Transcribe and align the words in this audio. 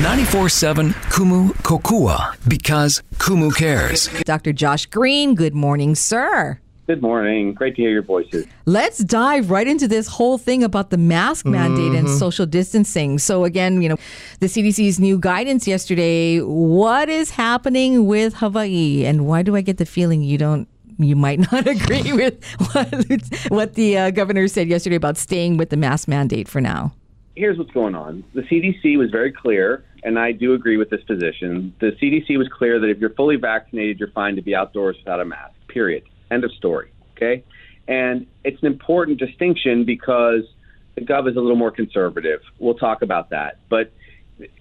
94.7 0.00 0.92
Kumu 1.10 1.50
Kokua 1.62 2.34
because 2.48 3.02
Kumu 3.16 3.54
cares. 3.54 4.08
Dr. 4.24 4.50
Josh 4.50 4.86
Green, 4.86 5.34
good 5.34 5.54
morning, 5.54 5.94
sir. 5.94 6.58
Good 6.86 7.02
morning. 7.02 7.52
Great 7.52 7.76
to 7.76 7.82
hear 7.82 7.90
your 7.90 8.00
voices. 8.02 8.46
Let's 8.64 9.04
dive 9.04 9.50
right 9.50 9.68
into 9.68 9.86
this 9.86 10.08
whole 10.08 10.38
thing 10.38 10.64
about 10.64 10.88
the 10.88 10.96
mask 10.96 11.44
mandate 11.44 11.92
and 11.92 12.08
social 12.08 12.46
distancing. 12.46 13.18
So, 13.18 13.44
again, 13.44 13.82
you 13.82 13.90
know, 13.90 13.96
the 14.40 14.46
CDC's 14.46 14.98
new 14.98 15.18
guidance 15.18 15.68
yesterday. 15.68 16.38
What 16.40 17.10
is 17.10 17.28
happening 17.28 18.06
with 18.06 18.32
Hawaii? 18.32 19.04
And 19.04 19.26
why 19.26 19.42
do 19.42 19.54
I 19.54 19.60
get 19.60 19.76
the 19.76 19.84
feeling 19.84 20.22
you 20.22 20.38
don't? 20.38 20.66
You 20.96 21.14
might 21.14 21.40
not 21.52 21.66
agree 21.66 22.14
with 22.14 22.42
what, 22.72 22.88
what 23.48 23.74
the 23.74 23.98
uh, 23.98 24.10
governor 24.12 24.48
said 24.48 24.66
yesterday 24.66 24.96
about 24.96 25.18
staying 25.18 25.58
with 25.58 25.68
the 25.68 25.76
mask 25.76 26.08
mandate 26.08 26.48
for 26.48 26.62
now. 26.62 26.94
Here's 27.36 27.58
what's 27.58 27.70
going 27.70 27.94
on. 27.94 28.24
The 28.34 28.42
CDC 28.42 28.98
was 28.98 29.10
very 29.10 29.32
clear, 29.32 29.84
and 30.02 30.18
I 30.18 30.32
do 30.32 30.54
agree 30.54 30.76
with 30.76 30.90
this 30.90 31.02
position. 31.04 31.74
The 31.80 31.92
CDC 31.92 32.36
was 32.36 32.48
clear 32.48 32.78
that 32.80 32.88
if 32.88 32.98
you're 32.98 33.14
fully 33.14 33.36
vaccinated, 33.36 33.98
you're 34.00 34.10
fine 34.10 34.36
to 34.36 34.42
be 34.42 34.54
outdoors 34.54 34.96
without 34.98 35.20
a 35.20 35.24
mask, 35.24 35.54
period. 35.68 36.04
End 36.30 36.44
of 36.44 36.52
story. 36.52 36.90
Okay. 37.16 37.44
And 37.86 38.26
it's 38.44 38.60
an 38.62 38.66
important 38.66 39.18
distinction 39.18 39.84
because 39.84 40.44
the 40.94 41.02
gov 41.02 41.28
is 41.28 41.36
a 41.36 41.40
little 41.40 41.56
more 41.56 41.70
conservative. 41.70 42.40
We'll 42.58 42.74
talk 42.74 43.02
about 43.02 43.30
that. 43.30 43.58
But, 43.68 43.92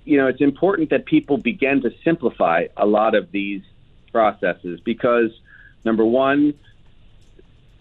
you 0.06 0.18
know, 0.18 0.28
it's 0.28 0.42
important 0.42 0.90
that 0.90 1.06
people 1.06 1.38
begin 1.38 1.82
to 1.82 1.92
simplify 2.04 2.68
a 2.78 2.86
lot 2.86 3.16
of 3.16 3.32
these 3.32 3.62
processes 4.12 4.80
because, 4.80 5.32
number 5.86 6.06
one, 6.06 6.54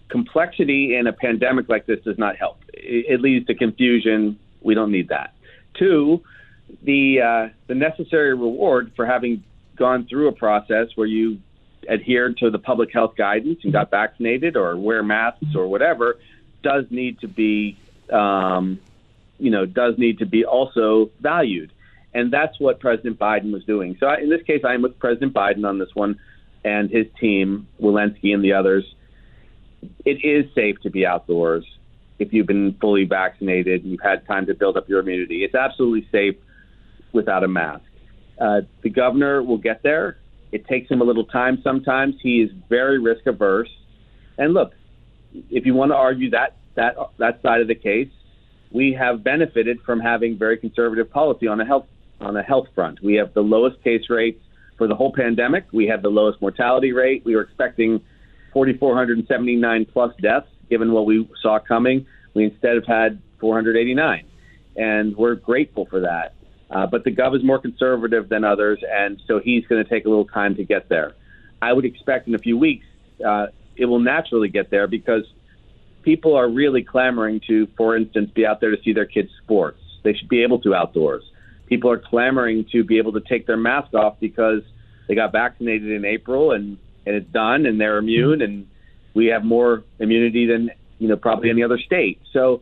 complexity 0.09 0.95
in 0.95 1.07
a 1.07 1.13
pandemic 1.13 1.69
like 1.69 1.85
this 1.85 1.99
does 2.01 2.17
not 2.17 2.35
help. 2.35 2.57
It, 2.73 3.21
leads 3.21 3.47
to 3.47 3.55
confusion. 3.55 4.39
We 4.61 4.73
don't 4.73 4.91
need 4.91 5.09
that. 5.09 5.33
Two, 5.73 6.23
the 6.83 7.21
uh, 7.21 7.53
the 7.67 7.75
necessary 7.75 8.33
reward 8.33 8.91
for 8.95 9.05
having 9.05 9.43
gone 9.75 10.05
through 10.07 10.27
a 10.27 10.31
process 10.31 10.87
where 10.95 11.07
you 11.07 11.39
adhered 11.87 12.37
to 12.37 12.49
the 12.49 12.59
public 12.59 12.91
health 12.93 13.15
guidance 13.15 13.59
and 13.63 13.71
got 13.71 13.89
vaccinated 13.89 14.57
or 14.57 14.75
wear 14.75 15.01
masks 15.01 15.55
or 15.55 15.67
whatever 15.67 16.19
does 16.61 16.85
need 16.89 17.19
to 17.21 17.27
be, 17.27 17.77
um, 18.11 18.79
you 19.39 19.49
know, 19.49 19.65
does 19.65 19.97
need 19.97 20.19
to 20.19 20.25
be 20.25 20.43
also 20.43 21.09
valued. 21.21 21.71
And 22.13 22.31
that's 22.33 22.59
what 22.59 22.79
President 22.79 23.17
Biden 23.17 23.51
was 23.51 23.63
doing. 23.63 23.95
So 23.99 24.07
I, 24.07 24.17
in 24.17 24.29
this 24.29 24.43
case, 24.43 24.63
I'm 24.65 24.81
with 24.81 24.99
President 24.99 25.33
Biden 25.33 25.67
on 25.67 25.77
this 25.79 25.93
one 25.93 26.19
and 26.65 26.89
his 26.89 27.07
team, 27.19 27.67
Walensky 27.79 28.33
and 28.33 28.43
the 28.43 28.53
others. 28.53 28.83
It 30.03 30.25
is 30.25 30.53
safe 30.53 30.81
to 30.81 30.89
be 30.89 31.05
outdoors 31.05 31.65
if 32.19 32.33
you've 32.33 32.47
been 32.47 32.75
fully 32.79 33.05
vaccinated 33.05 33.83
and 33.83 33.91
you've 33.91 34.01
had 34.01 34.25
time 34.27 34.45
to 34.45 34.53
build 34.53 34.77
up 34.77 34.87
your 34.89 34.99
immunity. 34.99 35.43
It's 35.43 35.55
absolutely 35.55 36.07
safe 36.11 36.35
without 37.13 37.43
a 37.43 37.47
mask. 37.47 37.83
Uh, 38.39 38.61
the 38.83 38.89
governor 38.89 39.41
will 39.41 39.57
get 39.57 39.81
there. 39.83 40.17
It 40.51 40.67
takes 40.67 40.89
him 40.89 41.01
a 41.01 41.03
little 41.03 41.25
time 41.25 41.59
sometimes. 41.63 42.15
He 42.21 42.41
is 42.41 42.51
very 42.69 42.99
risk 42.99 43.25
averse. 43.25 43.69
And 44.37 44.53
look, 44.53 44.73
if 45.49 45.65
you 45.65 45.73
want 45.73 45.91
to 45.91 45.95
argue 45.95 46.29
that 46.31 46.55
that 46.75 46.95
that 47.17 47.41
side 47.41 47.61
of 47.61 47.67
the 47.67 47.75
case, 47.75 48.09
we 48.71 48.93
have 48.93 49.23
benefited 49.23 49.79
from 49.85 49.99
having 49.99 50.37
very 50.37 50.57
conservative 50.57 51.11
policy 51.11 51.47
on 51.47 51.59
a 51.59 51.65
health 51.65 51.87
on 52.21 52.35
a 52.35 52.43
health 52.43 52.67
front. 52.75 53.01
We 53.01 53.15
have 53.15 53.33
the 53.33 53.41
lowest 53.41 53.83
case 53.83 54.09
rates 54.09 54.41
for 54.77 54.87
the 54.87 54.95
whole 54.95 55.13
pandemic. 55.13 55.65
We 55.71 55.87
have 55.87 56.01
the 56.01 56.09
lowest 56.09 56.41
mortality 56.41 56.91
rate. 56.91 57.23
We 57.25 57.35
were 57.35 57.41
expecting 57.41 58.01
4,479 58.53 59.85
plus 59.85 60.13
deaths, 60.21 60.47
given 60.69 60.91
what 60.91 61.05
we 61.05 61.27
saw 61.41 61.59
coming. 61.59 62.05
We 62.33 62.45
instead 62.45 62.75
have 62.75 62.85
had 62.85 63.21
489, 63.39 64.25
and 64.75 65.15
we're 65.15 65.35
grateful 65.35 65.85
for 65.85 66.01
that. 66.01 66.35
Uh, 66.69 66.85
but 66.85 67.03
the 67.03 67.11
gov 67.11 67.35
is 67.35 67.43
more 67.43 67.59
conservative 67.59 68.29
than 68.29 68.43
others, 68.43 68.83
and 68.87 69.21
so 69.27 69.39
he's 69.39 69.65
going 69.65 69.83
to 69.83 69.89
take 69.89 70.05
a 70.05 70.09
little 70.09 70.25
time 70.25 70.55
to 70.55 70.63
get 70.63 70.87
there. 70.87 71.13
I 71.61 71.73
would 71.73 71.85
expect 71.85 72.27
in 72.27 72.35
a 72.35 72.39
few 72.39 72.57
weeks 72.57 72.85
uh, 73.25 73.47
it 73.75 73.85
will 73.85 73.99
naturally 73.99 74.49
get 74.49 74.69
there 74.69 74.87
because 74.87 75.23
people 76.03 76.35
are 76.35 76.47
really 76.47 76.83
clamoring 76.83 77.41
to, 77.47 77.67
for 77.75 77.97
instance, 77.97 78.31
be 78.33 78.45
out 78.45 78.61
there 78.61 78.75
to 78.75 78.81
see 78.83 78.93
their 78.93 79.05
kids' 79.05 79.31
sports. 79.43 79.79
They 80.03 80.13
should 80.13 80.29
be 80.29 80.43
able 80.43 80.59
to 80.61 80.75
outdoors. 80.75 81.23
People 81.65 81.91
are 81.91 81.97
clamoring 81.97 82.65
to 82.71 82.83
be 82.83 82.97
able 82.97 83.13
to 83.13 83.21
take 83.21 83.47
their 83.47 83.57
mask 83.57 83.93
off 83.93 84.19
because 84.19 84.61
they 85.07 85.15
got 85.15 85.31
vaccinated 85.31 85.91
in 85.91 86.05
April 86.05 86.51
and, 86.51 86.77
and 87.05 87.15
it's 87.15 87.29
done 87.31 87.65
and 87.65 87.79
they're 87.79 87.97
immune 87.97 88.41
and 88.41 88.67
we 89.19 89.25
have 89.25 89.43
more 89.43 89.83
immunity 89.99 90.45
than 90.45 90.71
you 90.97 91.09
know 91.09 91.17
probably 91.17 91.49
any 91.49 91.61
other 91.61 91.77
state. 91.77 92.21
So 92.31 92.61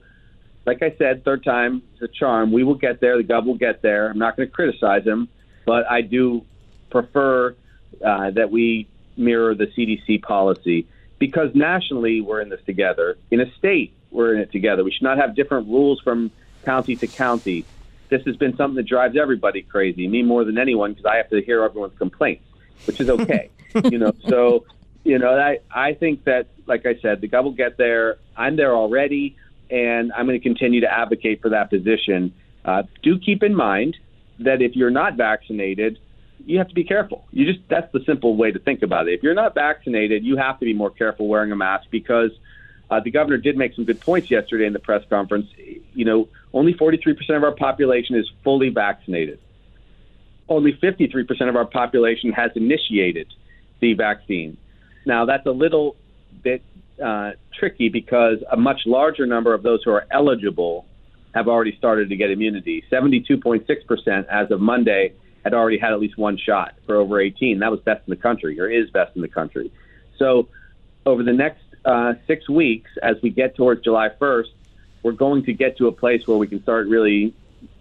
like 0.66 0.82
I 0.82 0.96
said, 0.98 1.24
third 1.24 1.44
time 1.44 1.84
is 1.96 2.02
a 2.02 2.08
charm. 2.08 2.52
We 2.52 2.64
will 2.64 2.76
get 2.88 3.00
there. 3.00 3.16
The 3.16 3.24
gov 3.24 3.46
will 3.46 3.60
get 3.60 3.84
there. 3.84 4.10
I'm 4.10 4.18
not 4.18 4.36
going 4.36 4.50
to 4.50 4.54
criticize 4.54 5.06
him, 5.06 5.30
but 5.68 5.90
I 5.90 6.02
do 6.02 6.44
prefer 6.90 7.56
uh, 8.04 8.32
that 8.32 8.50
we 8.50 8.88
mirror 9.16 9.54
the 9.54 9.68
CDC 9.68 10.24
policy 10.24 10.88
because 11.20 11.54
nationally 11.54 12.22
we're 12.22 12.42
in 12.42 12.50
this 12.50 12.60
together. 12.66 13.18
In 13.30 13.40
a 13.40 13.52
state, 13.54 13.94
we're 14.10 14.34
in 14.34 14.42
it 14.42 14.52
together. 14.52 14.84
We 14.84 14.92
should 14.92 15.04
not 15.04 15.20
have 15.20 15.36
different 15.36 15.68
rules 15.68 16.02
from 16.02 16.32
county 16.66 16.96
to 16.96 17.08
county. 17.08 17.66
This 18.10 18.24
has 18.26 18.36
been 18.36 18.58
something 18.58 18.78
that 18.78 18.88
drives 18.88 19.16
everybody 19.16 19.62
crazy, 19.62 20.08
me 20.08 20.24
more 20.24 20.44
than 20.44 20.58
anyone, 20.58 20.94
because 20.94 21.06
I 21.06 21.18
have 21.18 21.30
to 21.30 21.42
hear 21.42 21.64
everyone's 21.64 21.98
complaints, 22.00 22.46
which 22.88 23.00
is 23.00 23.12
okay. 23.12 23.52
you 23.92 24.00
know, 24.00 24.14
so 24.28 24.66
you 25.08 25.18
know, 25.18 25.38
I 25.38 25.60
I 25.72 25.94
think 25.94 26.26
that, 26.26 26.48
like 26.66 26.86
I 26.86 27.00
said, 27.02 27.22
the 27.22 27.30
gov 27.30 27.46
will 27.46 27.52
get 27.52 27.78
there. 27.78 28.18
I'm 28.36 28.58
there 28.58 28.76
already 28.76 29.38
and 29.70 30.12
I'm 30.14 30.26
going 30.26 30.40
to 30.40 30.44
continue 30.44 30.82
to 30.82 30.92
advocate 30.92 31.42
for 31.42 31.50
that 31.50 31.70
position. 31.70 32.34
Uh, 32.64 32.84
do 33.04 33.18
keep 33.18 33.42
in 33.42 33.56
mind 33.56 33.98
that 34.40 34.62
if 34.62 34.76
you're 34.76 34.92
not 34.92 35.16
vaccinated, 35.16 36.00
you 36.46 36.58
have 36.58 36.68
to 36.68 36.76
be 36.76 36.84
careful. 36.84 37.26
You 37.32 37.46
just 37.46 37.68
that's 37.70 37.92
the 37.94 38.04
simple 38.06 38.36
way 38.36 38.52
to 38.52 38.60
think 38.60 38.82
about 38.84 39.08
it. 39.08 39.14
If 39.14 39.24
you're 39.24 39.34
not 39.34 39.56
vaccinated, 39.56 40.26
you 40.26 40.36
have 40.38 40.60
to 40.60 40.66
be 40.66 40.74
more 40.74 40.92
careful 40.92 41.28
wearing 41.28 41.52
a 41.52 41.56
mask 41.56 41.88
because 41.90 42.32
uh, 42.90 43.00
the 43.00 43.12
governor 43.12 43.38
did 43.38 43.58
make 43.58 43.74
some 43.76 43.86
good 43.86 44.02
points 44.02 44.30
yesterday 44.30 44.66
in 44.66 44.74
the 44.74 44.80
press 44.80 45.04
conference. 45.10 45.48
You 45.94 46.06
know, 46.06 46.30
only 46.54 46.74
43% 46.74 47.16
of 47.36 47.44
our 47.44 47.52
population 47.52 48.16
is 48.16 48.30
fully 48.44 48.70
vaccinated. 48.70 49.40
Only 50.50 50.74
53% 50.74 51.50
of 51.50 51.56
our 51.56 51.66
population 51.66 52.32
has 52.32 52.52
initiated 52.56 53.28
the 53.80 53.94
vaccine. 53.94 54.58
Now, 55.08 55.26
that's 55.26 55.46
a 55.46 55.52
little 55.52 55.96
bit 56.44 56.62
uh, 57.04 57.32
tricky 57.58 57.88
because 57.88 58.40
a 58.52 58.58
much 58.58 58.82
larger 58.86 59.26
number 59.26 59.54
of 59.54 59.64
those 59.64 59.82
who 59.84 59.92
are 59.92 60.06
eligible 60.12 60.86
have 61.34 61.48
already 61.48 61.76
started 61.78 62.10
to 62.10 62.18
get 62.18 62.30
immunity. 62.30 62.84
72.6% 62.92 64.28
as 64.28 64.52
of 64.52 64.60
Monday 64.60 65.14
had 65.46 65.54
already 65.54 65.78
had 65.78 65.94
at 65.94 66.00
least 66.02 66.18
one 66.18 66.38
shot 66.38 66.74
for 66.86 66.98
over 66.98 67.22
18. 67.22 67.60
That 67.60 67.72
was 67.72 67.80
best 67.80 68.02
in 68.06 68.12
the 68.12 68.22
country, 68.22 68.60
or 68.60 68.70
is 68.70 68.90
best 68.90 69.16
in 69.16 69.22
the 69.22 69.30
country. 69.30 69.72
So, 70.20 70.50
over 71.06 71.24
the 71.24 71.32
next 71.32 71.64
uh, 71.86 72.16
six 72.28 72.50
weeks, 72.50 72.92
as 73.02 73.16
we 73.24 73.30
get 73.30 73.56
towards 73.56 73.82
July 73.84 74.10
1st, 74.10 74.50
we're 75.04 75.14
going 75.14 75.46
to 75.46 75.54
get 75.54 75.78
to 75.78 75.88
a 75.88 75.92
place 75.94 76.28
where 76.28 76.38
we 76.38 76.48
can 76.48 76.62
start 76.64 76.88
really 76.88 77.34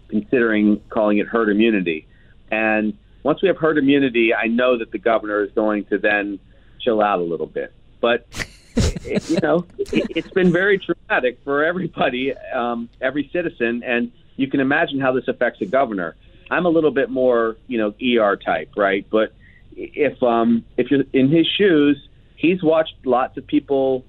considering 0.07 0.81
calling 0.87 1.17
it 1.17 1.27
herd 1.27 1.49
immunity. 1.49 2.07
And 2.49 2.97
once 3.23 3.41
we 3.41 3.49
have 3.49 3.57
herd 3.57 3.77
immunity, 3.77 4.33
I 4.33 4.47
know 4.47 4.77
that 4.77 4.91
the 4.93 4.97
governor 4.97 5.43
is 5.43 5.51
going 5.51 5.83
to 5.85 5.97
then 5.97 6.39
chill 6.79 7.01
out 7.01 7.19
a 7.19 7.23
little 7.23 7.47
bit. 7.47 7.73
But 7.99 8.27
you 9.05 9.39
know, 9.41 9.65
it, 9.77 10.23
has 10.23 10.31
been 10.31 10.51
very 10.51 10.79
traumatic 10.79 11.39
for 11.43 11.63
everybody, 11.63 12.33
um, 12.53 12.89
every 13.01 13.29
citizen, 13.33 13.83
and 13.83 14.11
you 14.35 14.47
can 14.47 14.59
imagine 14.59 14.99
how 14.99 15.13
this 15.13 15.27
affects 15.27 15.61
a 15.61 15.65
governor. 15.65 16.15
I'm 16.49 16.65
a 16.65 16.69
little 16.69 16.91
bit 16.91 17.09
more, 17.09 17.57
you 17.67 17.77
know, 17.77 17.93
ER 18.01 18.37
type, 18.37 18.71
right? 18.77 19.05
But 19.09 19.33
if 19.75 20.21
um, 20.23 20.63
if 20.77 20.89
you're 20.91 21.03
in 21.13 21.29
his 21.29 21.47
shoes, 21.47 22.07
he's 22.35 22.63
watched 22.63 22.95
lots 23.05 23.37
of 23.37 23.45
people 23.45 24.05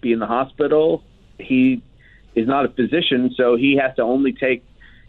be 0.00 0.12
in 0.12 0.18
the 0.18 0.26
hospital. 0.26 1.02
He 1.38 1.82
is 2.34 2.46
not 2.46 2.64
a 2.64 2.68
physician, 2.68 3.34
so 3.36 3.56
he 3.56 3.76
has 3.76 3.94
to 3.96 4.02
only 4.02 4.32
take 4.32 4.64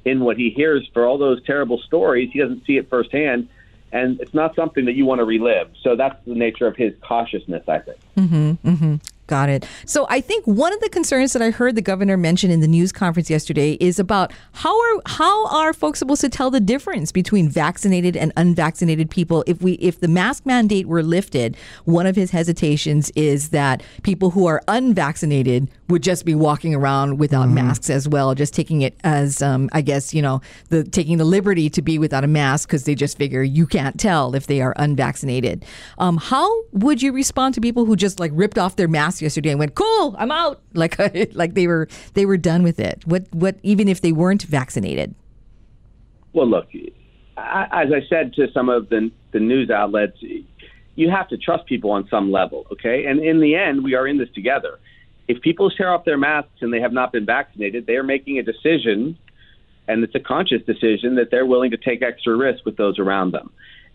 in 0.05 0.21
what 0.21 0.37
he 0.37 0.49
hears 0.49 0.87
for 0.93 1.05
all 1.05 1.17
those 1.17 1.43
terrible 1.43 1.79
stories. 1.79 2.29
He 2.31 2.39
doesn't 2.39 2.65
see 2.65 2.77
it 2.77 2.89
firsthand, 2.89 3.49
and 3.91 4.19
it's 4.19 4.33
not 4.33 4.55
something 4.55 4.85
that 4.85 4.93
you 4.93 5.05
want 5.05 5.19
to 5.19 5.25
relive. 5.25 5.69
So 5.81 5.95
that's 5.95 6.15
the 6.25 6.35
nature 6.35 6.67
of 6.67 6.75
his 6.75 6.93
cautiousness, 7.01 7.67
I 7.67 7.79
think. 7.79 7.97
Mm-hmm, 8.17 8.69
mm-hmm. 8.69 8.95
Got 9.29 9.49
it. 9.49 9.67
So 9.85 10.07
I 10.09 10.21
think 10.21 10.47
one 10.47 10.73
of 10.73 10.79
the 10.79 10.89
concerns 10.89 11.33
that 11.33 11.41
I 11.43 11.51
heard 11.51 11.75
the 11.75 11.83
governor 11.83 12.17
mention 12.17 12.49
in 12.49 12.61
the 12.61 12.67
news 12.67 12.91
conference 12.91 13.29
yesterday 13.29 13.73
is 13.73 13.99
about 13.99 14.33
how 14.53 14.75
are 14.75 15.01
how 15.05 15.47
are 15.49 15.71
folks 15.71 15.99
supposed 15.99 16.21
to 16.21 16.29
tell 16.29 16.49
the 16.49 16.59
difference 16.59 17.11
between 17.11 17.47
vaccinated 17.47 18.17
and 18.17 18.33
unvaccinated 18.37 19.11
people 19.11 19.43
if 19.45 19.61
we 19.61 19.73
if 19.73 19.99
the 19.99 20.07
mask 20.07 20.47
mandate 20.47 20.87
were 20.87 21.03
lifted, 21.03 21.55
one 21.85 22.07
of 22.07 22.15
his 22.15 22.31
hesitations 22.31 23.11
is 23.11 23.49
that 23.49 23.83
people 24.01 24.31
who 24.31 24.47
are 24.47 24.63
unvaccinated 24.67 25.69
would 25.89 26.03
just 26.03 26.25
be 26.25 26.35
walking 26.35 26.73
around 26.73 27.19
without 27.19 27.45
mm-hmm. 27.45 27.55
masks 27.55 27.89
as 27.89 28.07
well, 28.07 28.33
just 28.35 28.53
taking 28.53 28.81
it 28.81 28.95
as 29.03 29.41
um, 29.41 29.69
I 29.73 29.81
guess, 29.81 30.13
you 30.13 30.21
know, 30.21 30.41
the 30.69 30.83
taking 30.83 31.17
the 31.17 31.25
liberty 31.25 31.69
to 31.71 31.81
be 31.81 31.99
without 31.99 32.23
a 32.23 32.27
mask 32.27 32.69
because 32.69 32.85
they 32.85 32.95
just 32.95 33.17
figure 33.17 33.43
you 33.43 33.67
can't 33.67 33.99
tell 33.99 34.35
if 34.35 34.47
they 34.47 34.61
are 34.61 34.73
unvaccinated. 34.77 35.65
Um, 35.97 36.17
how 36.17 36.49
would 36.71 37.01
you 37.01 37.11
respond 37.11 37.55
to 37.55 37.61
people 37.61 37.85
who 37.85 37.95
just 37.95 38.19
like 38.19 38.31
ripped 38.33 38.57
off 38.57 38.75
their 38.75 38.87
mask 38.87 39.21
yesterday 39.21 39.49
and 39.49 39.59
went, 39.59 39.75
"Cool, 39.75 40.15
I'm 40.17 40.31
out." 40.31 40.61
Like 40.79 40.97
like 41.33 41.55
they 41.55 41.67
were 41.67 41.89
they 42.13 42.25
were 42.25 42.37
done 42.37 42.63
with 42.63 42.79
it. 42.79 43.05
What 43.05 43.25
what 43.33 43.57
even 43.63 43.89
if 43.89 44.01
they 44.01 44.11
weren't 44.11 44.43
vaccinated? 44.43 45.13
Well, 46.31 46.47
look, 46.47 46.67
I, 47.37 47.67
as 47.83 47.91
I 47.91 48.01
said 48.07 48.33
to 48.33 48.51
some 48.51 48.69
of 48.69 48.89
the, 48.89 49.11
the 49.31 49.39
news 49.39 49.69
outlets, 49.69 50.17
you 50.95 51.09
have 51.09 51.27
to 51.29 51.37
trust 51.37 51.65
people 51.65 51.91
on 51.91 52.07
some 52.09 52.31
level, 52.31 52.65
okay? 52.71 53.05
And 53.05 53.19
in 53.19 53.39
the 53.39 53.55
end, 53.55 53.83
we 53.83 53.95
are 53.95 54.07
in 54.07 54.17
this 54.17 54.29
together. 54.35 54.79
If 55.29 55.41
people 55.43 55.69
tear 55.69 55.93
off 55.93 56.05
their 56.05 56.17
masks 56.17 56.61
and 56.61 56.73
they 56.73 56.81
have 56.81 56.91
not 56.91 57.11
been 57.11 57.25
vaccinated, 57.25 57.85
they 57.85 57.97
are 57.97 58.03
making 58.03 58.39
a 58.39 58.43
decision, 58.43 59.15
and 59.87 60.03
it's 60.03 60.15
a 60.15 60.19
conscious 60.19 60.63
decision 60.65 61.15
that 61.15 61.29
they're 61.29 61.45
willing 61.45 61.69
to 61.69 61.77
take 61.77 62.01
extra 62.01 62.35
risk 62.35 62.65
with 62.65 62.77
those 62.77 62.97
around 62.97 63.31
them. 63.31 63.51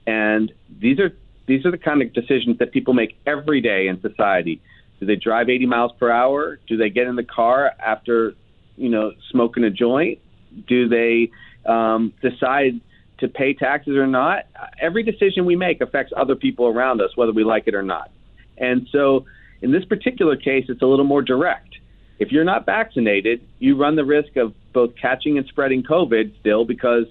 And 0.07 0.53
these 0.81 1.01
are 1.01 1.11
these 1.47 1.67
are 1.67 1.73
the 1.73 1.79
kind 1.79 2.01
of 2.03 2.13
decisions 2.13 2.59
that 2.59 2.73
people 2.73 2.95
make 2.95 3.17
every 3.27 3.61
day 3.61 3.89
in 3.89 4.01
society. 4.01 4.63
Do 5.01 5.07
they 5.07 5.17
drive 5.17 5.51
80 5.51 5.67
miles 5.67 5.91
per 5.99 6.09
hour? 6.09 6.61
Do 6.69 6.77
they 6.77 6.89
get 6.89 7.09
in 7.09 7.17
the 7.17 7.25
car 7.25 7.73
after, 7.85 8.35
you 8.77 8.89
know, 8.89 9.13
smoking 9.31 9.65
a 9.65 9.71
joint? 9.71 10.21
Do 10.69 10.89
they 10.89 11.31
um, 11.67 12.15
decide 12.23 12.81
to 13.19 13.29
pay 13.29 13.55
taxes 13.55 13.97
or 13.97 14.07
not? 14.07 14.45
Every 14.81 15.03
decision 15.03 15.45
we 15.47 15.57
make 15.57 15.81
affects 15.81 16.13
other 16.17 16.37
people 16.37 16.67
around 16.67 17.01
us, 17.01 17.11
whether 17.17 17.33
we 17.33 17.43
like 17.43 17.65
it 17.67 17.75
or 17.75 17.83
not. 17.83 18.11
And 18.57 18.87
so, 18.93 19.27
in 19.65 19.73
this 19.73 19.87
particular 19.87 20.37
case, 20.37 20.67
it's 20.69 20.83
a 20.83 20.87
little 20.87 21.07
more 21.07 21.23
direct. 21.23 21.79
If 22.19 22.31
you're 22.31 22.45
not 22.45 22.67
vaccinated, 22.67 23.41
you 23.59 23.77
run 23.77 23.97
the 23.97 24.05
risk 24.05 24.37
of 24.37 24.53
both 24.75 24.95
catching 25.01 25.39
and 25.39 25.47
spreading 25.47 25.83
COVID 25.83 26.39
still 26.39 26.67
because 26.67 27.07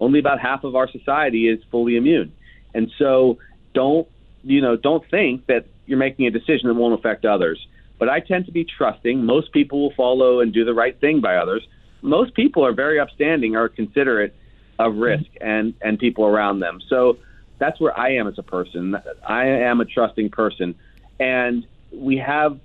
only 0.00 0.18
about 0.18 0.40
half 0.40 0.64
of 0.64 0.74
our 0.74 0.90
society 0.90 1.46
is 1.46 1.60
fully 1.70 1.96
immune. 1.96 2.32
And 2.72 2.90
so, 2.98 3.36
don't 3.74 4.08
you 4.42 4.62
know? 4.62 4.76
Don't 4.76 5.08
think 5.10 5.46
that 5.46 5.66
you're 5.84 5.98
making 5.98 6.26
a 6.26 6.30
decision 6.30 6.68
that 6.68 6.74
won't 6.74 6.98
affect 6.98 7.26
others. 7.26 7.64
But 7.98 8.08
I 8.08 8.20
tend 8.20 8.46
to 8.46 8.52
be 8.52 8.64
trusting. 8.64 9.22
Most 9.22 9.52
people 9.52 9.82
will 9.82 9.94
follow 9.94 10.40
and 10.40 10.54
do 10.54 10.64
the 10.64 10.72
right 10.72 10.98
thing 10.98 11.20
by 11.20 11.36
others. 11.36 11.68
Most 12.00 12.34
people 12.34 12.64
are 12.64 12.72
very 12.72 12.98
upstanding 12.98 13.56
or 13.56 13.68
considerate 13.68 14.34
of 14.78 14.96
risk 14.96 15.26
and 15.42 15.74
and 15.82 15.98
people 15.98 16.24
around 16.24 16.60
them. 16.60 16.80
So 16.88 17.18
that's 17.58 17.78
where 17.78 17.96
I 17.96 18.14
am 18.14 18.26
as 18.26 18.38
a 18.38 18.42
person. 18.42 18.96
I 19.28 19.44
am 19.44 19.82
a 19.82 19.84
trusting 19.84 20.30
person, 20.30 20.74
and 21.18 21.66
we 21.92 22.16
have, 22.16 22.58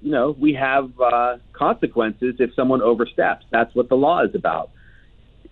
you 0.00 0.10
know, 0.10 0.36
we 0.38 0.54
have 0.54 0.90
uh, 1.00 1.36
consequences 1.52 2.36
if 2.38 2.54
someone 2.54 2.82
oversteps. 2.82 3.44
That's 3.50 3.74
what 3.74 3.88
the 3.88 3.96
law 3.96 4.24
is 4.24 4.34
about. 4.34 4.70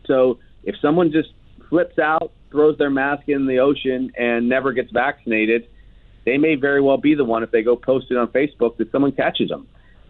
So 0.06 0.38
if 0.64 0.76
someone 0.80 1.12
just 1.12 1.30
flips 1.68 1.98
out, 1.98 2.32
throws 2.50 2.78
their 2.78 2.90
mask 2.90 3.28
in 3.28 3.46
the 3.46 3.58
ocean, 3.58 4.12
and 4.16 4.48
never 4.48 4.72
gets 4.72 4.90
vaccinated, 4.92 5.68
they 6.24 6.38
may 6.38 6.56
very 6.56 6.80
well 6.80 6.96
be 6.96 7.14
the 7.14 7.24
one 7.24 7.42
if 7.42 7.50
they 7.50 7.62
go 7.62 7.76
post 7.76 8.06
it 8.10 8.16
on 8.16 8.28
Facebook 8.28 8.76
that 8.78 8.90
someone 8.92 9.12
catches 9.12 9.48
them, 9.48 9.66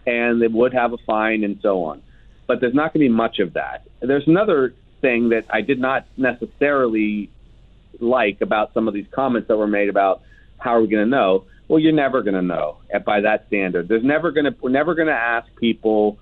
and 0.06 0.41
they 0.41 0.49
would 0.49 0.73
have 0.73 0.93
a 0.93 0.99
fine 1.06 1.44
and 1.44 1.58
so 1.62 1.85
on. 1.85 2.03
But 2.47 2.61
there's 2.61 2.75
not 2.75 2.93
going 2.93 3.05
to 3.05 3.08
be 3.11 3.14
much 3.14 3.38
of 3.38 3.55
that. 3.55 3.87
There's 4.00 4.26
another 4.26 4.75
thing 5.00 5.31
that 5.31 5.44
I 5.50 5.61
did 5.61 5.79
not 5.79 6.06
necessarily 6.17 7.31
like 8.00 8.41
about 8.41 8.73
some 8.75 8.88
of 8.88 8.94
these 8.94 9.06
comments 9.14 9.49
that 9.49 9.56
were 9.56 9.67
made 9.67 9.88
about 9.88 10.23
how 10.58 10.70
are 10.76 10.81
we 10.81 10.88
going 10.88 11.05
to 11.05 11.11
know. 11.11 11.44
Well, 11.69 11.81
you're 11.81 11.93
never 11.93 12.23
going 12.23 12.35
to 12.35 12.43
know 12.43 12.79
by 13.05 13.21
that 13.23 13.47
standard. 13.49 13.89
There's 13.89 14.05
never 14.05 14.31
going 14.31 14.45
to 14.45 14.55
we're 14.61 14.71
never 14.71 14.95
going 14.95 15.09
to 15.09 15.15
ask 15.15 15.49
people 15.57 16.19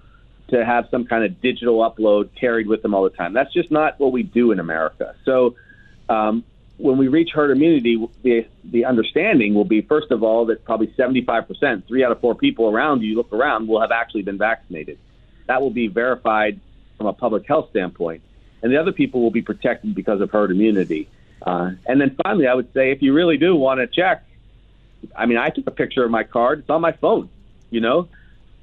to 0.48 0.64
have 0.64 0.86
some 0.90 1.04
kind 1.04 1.24
of 1.24 1.40
digital 1.40 1.78
upload 1.78 2.30
carried 2.38 2.66
with 2.66 2.82
them 2.82 2.94
all 2.94 3.04
the 3.04 3.10
time. 3.10 3.32
That's 3.32 3.52
just 3.52 3.70
not 3.70 3.98
what 3.98 4.12
we 4.12 4.22
do 4.22 4.52
in 4.52 4.60
America. 4.60 5.14
So 5.24 5.56
um, 6.08 6.44
when 6.76 6.96
we 6.96 7.08
reach 7.08 7.30
herd 7.32 7.50
immunity, 7.50 8.08
the 8.22 8.46
the 8.64 8.84
understanding 8.84 9.54
will 9.54 9.64
be 9.64 9.82
first 9.82 10.10
of 10.10 10.22
all 10.22 10.46
that 10.46 10.64
probably 10.64 10.88
75%, 10.88 11.86
three 11.86 12.04
out 12.04 12.12
of 12.12 12.20
four 12.20 12.34
people 12.34 12.68
around 12.68 13.02
you, 13.02 13.16
look 13.16 13.32
around, 13.32 13.68
will 13.68 13.80
have 13.80 13.92
actually 13.92 14.22
been 14.22 14.38
vaccinated. 14.38 14.98
That 15.46 15.60
will 15.60 15.70
be 15.70 15.88
verified 15.88 16.60
from 16.96 17.06
a 17.06 17.12
public 17.12 17.46
health 17.46 17.70
standpoint, 17.70 18.22
and 18.62 18.72
the 18.72 18.78
other 18.78 18.92
people 18.92 19.20
will 19.22 19.30
be 19.30 19.42
protected 19.42 19.94
because 19.94 20.20
of 20.20 20.30
herd 20.30 20.50
immunity. 20.50 21.08
Uh, 21.42 21.72
and 21.86 22.00
then 22.00 22.16
finally, 22.22 22.46
I 22.46 22.54
would 22.54 22.72
say 22.72 22.90
if 22.90 23.02
you 23.02 23.12
really 23.12 23.36
do 23.36 23.54
want 23.54 23.78
to 23.80 23.86
check, 23.86 24.24
I 25.16 25.26
mean, 25.26 25.38
I 25.38 25.50
took 25.50 25.66
a 25.66 25.70
picture 25.72 26.04
of 26.04 26.10
my 26.10 26.24
card. 26.24 26.60
It's 26.60 26.70
on 26.70 26.80
my 26.80 26.92
phone. 26.92 27.28
You 27.70 27.80
know, 27.80 28.08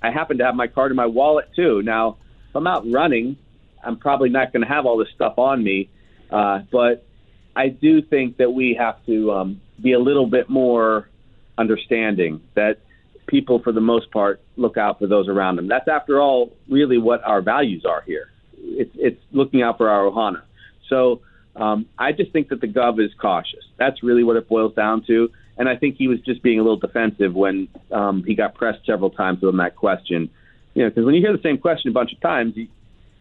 I 0.02 0.12
happen 0.12 0.38
to 0.38 0.46
have 0.46 0.56
my 0.56 0.68
card 0.68 0.92
in 0.92 0.96
my 0.96 1.06
wallet 1.06 1.50
too. 1.56 1.82
Now, 1.82 2.18
if 2.50 2.56
I'm 2.56 2.68
out 2.68 2.90
running, 2.90 3.38
I'm 3.84 3.98
probably 3.98 4.30
not 4.30 4.54
going 4.54 4.62
to 4.62 4.68
have 4.68 4.86
all 4.86 4.98
this 4.98 5.10
stuff 5.16 5.38
on 5.38 5.64
me, 5.64 5.90
uh, 6.30 6.60
but 6.72 7.06
I 7.56 7.70
do 7.70 8.02
think 8.02 8.38
that 8.38 8.52
we 8.52 8.76
have 8.80 9.04
to 9.06 9.32
um, 9.32 9.62
be 9.82 9.94
a 9.94 10.00
little 10.00 10.28
bit 10.28 10.50
more 10.50 11.10
understanding 11.58 12.42
that 12.56 12.80
people, 13.28 13.60
for 13.60 13.72
the 13.72 13.82
most 13.82 14.12
part, 14.12 14.42
look 14.56 14.78
out 14.78 15.00
for 15.00 15.08
those 15.08 15.28
around 15.28 15.56
them. 15.56 15.68
That's, 15.68 15.88
after 15.88 16.22
all, 16.22 16.54
really 16.70 16.98
what 16.98 17.24
our 17.24 17.42
values 17.42 17.86
are 17.86 18.02
here. 18.02 18.30
It's, 18.58 18.92
it's 18.96 19.22
looking 19.32 19.62
out 19.62 19.78
for 19.78 19.90
our 19.90 20.04
ohana. 20.04 20.44
So 20.90 21.22
um, 21.56 21.88
I 21.98 22.12
just 22.12 22.32
think 22.32 22.50
that 22.50 22.62
the 22.62 22.68
gov 22.68 23.04
is 23.04 23.12
cautious. 23.20 23.64
That's 23.78 24.04
really 24.04 24.24
what 24.24 24.36
it 24.38 24.48
boils 24.48 24.74
down 24.76 25.04
to. 25.06 25.32
And 25.62 25.70
I 25.70 25.76
think 25.76 25.96
he 25.96 26.08
was 26.08 26.20
just 26.22 26.42
being 26.42 26.58
a 26.58 26.64
little 26.64 26.80
defensive 26.80 27.36
when 27.36 27.68
um, 27.92 28.24
he 28.24 28.34
got 28.34 28.56
pressed 28.56 28.84
several 28.84 29.12
times 29.12 29.44
on 29.44 29.58
that 29.58 29.76
question. 29.76 30.28
You 30.74 30.82
know, 30.82 30.90
because 30.90 31.06
when 31.06 31.14
you 31.14 31.22
hear 31.22 31.38
the 31.38 31.44
same 31.44 31.60
question 31.60 31.92
a 31.92 31.94
bunch 31.94 32.12
of 32.14 32.20
times, 32.20 32.58
you, 32.58 32.68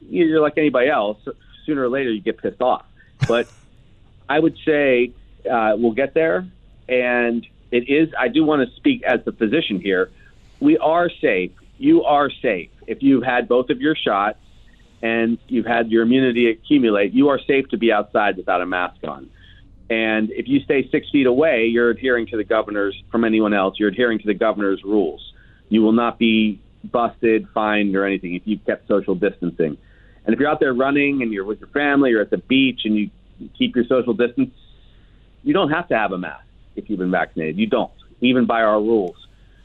you're 0.09 0.41
like 0.41 0.57
anybody 0.57 0.89
else. 0.89 1.19
Sooner 1.67 1.83
or 1.83 1.91
later, 1.91 2.11
you 2.11 2.23
get 2.23 2.39
pissed 2.39 2.63
off. 2.63 2.87
But 3.29 3.47
I 4.27 4.41
would 4.41 4.57
say 4.65 5.13
uh, 5.45 5.75
we'll 5.77 5.93
get 5.93 6.15
there. 6.15 6.47
And 6.89 7.47
it 7.71 7.91
is, 7.91 8.09
I 8.19 8.29
do 8.29 8.43
want 8.43 8.67
to 8.67 8.75
speak 8.77 9.03
as 9.03 9.23
the 9.27 9.33
physician 9.33 9.79
here. 9.79 10.11
We 10.61 10.79
are 10.79 11.11
safe. 11.11 11.51
You 11.77 12.05
are 12.05 12.31
safe. 12.31 12.71
If 12.87 13.03
you've 13.03 13.23
had 13.23 13.49
both 13.49 13.69
of 13.69 13.83
your 13.83 13.95
shots 13.95 14.39
and 15.03 15.37
you've 15.47 15.67
had 15.67 15.91
your 15.91 16.05
immunity 16.05 16.49
accumulate, 16.49 17.13
you 17.13 17.29
are 17.29 17.39
safe 17.39 17.69
to 17.69 17.77
be 17.77 17.93
outside 17.93 18.39
without 18.39 18.63
a 18.63 18.67
mask 18.67 19.05
on. 19.05 19.29
And 19.91 20.31
if 20.31 20.47
you 20.49 20.61
stay 20.61 20.89
six 20.91 21.11
feet 21.11 21.27
away, 21.27 21.67
you're 21.67 21.91
adhering 21.91 22.27
to 22.29 22.37
the 22.37 22.45
governor's, 22.45 23.01
from 23.11 23.25
anyone 23.25 23.53
else, 23.53 23.79
you're 23.79 23.89
adhering 23.89 24.21
to 24.21 24.27
the 24.27 24.35
governor's 24.35 24.83
rules. 24.85 25.33
You 25.69 25.83
will 25.83 25.93
not 25.93 26.19
be 26.19 26.61
busted, 26.85 27.49
fined, 27.53 27.95
or 27.97 28.07
anything 28.07 28.35
if 28.35 28.43
you've 28.45 28.65
kept 28.65 28.87
social 28.89 29.15
distancing. 29.15 29.77
And 30.25 30.35
if 30.35 30.39
you're 30.39 30.49
out 30.49 30.61
there 30.61 30.73
running 30.73 31.23
and 31.23 31.33
you're 31.33 31.45
with 31.45 31.61
your 31.61 31.69
family 31.69 32.13
or 32.13 32.21
at 32.21 32.31
the 32.31 32.39
beach 32.39 32.83
and 32.85 32.97
you 32.97 33.11
keep 33.57 33.77
your 33.77 33.85
social 33.87 34.15
distance. 34.15 34.55
You 35.43 35.55
don't 35.55 35.71
have 35.71 35.89
to 35.89 35.97
have 35.97 36.13
a 36.13 36.19
mask 36.19 36.45
if 36.77 36.91
you've 36.91 36.99
been 36.99 37.11
vaccinated. 37.11 37.59
You 37.59 37.67
don't, 37.67 37.93
even 38.21 38.47
by 38.47 38.63
our 38.63 38.81
rules. 38.81 39.17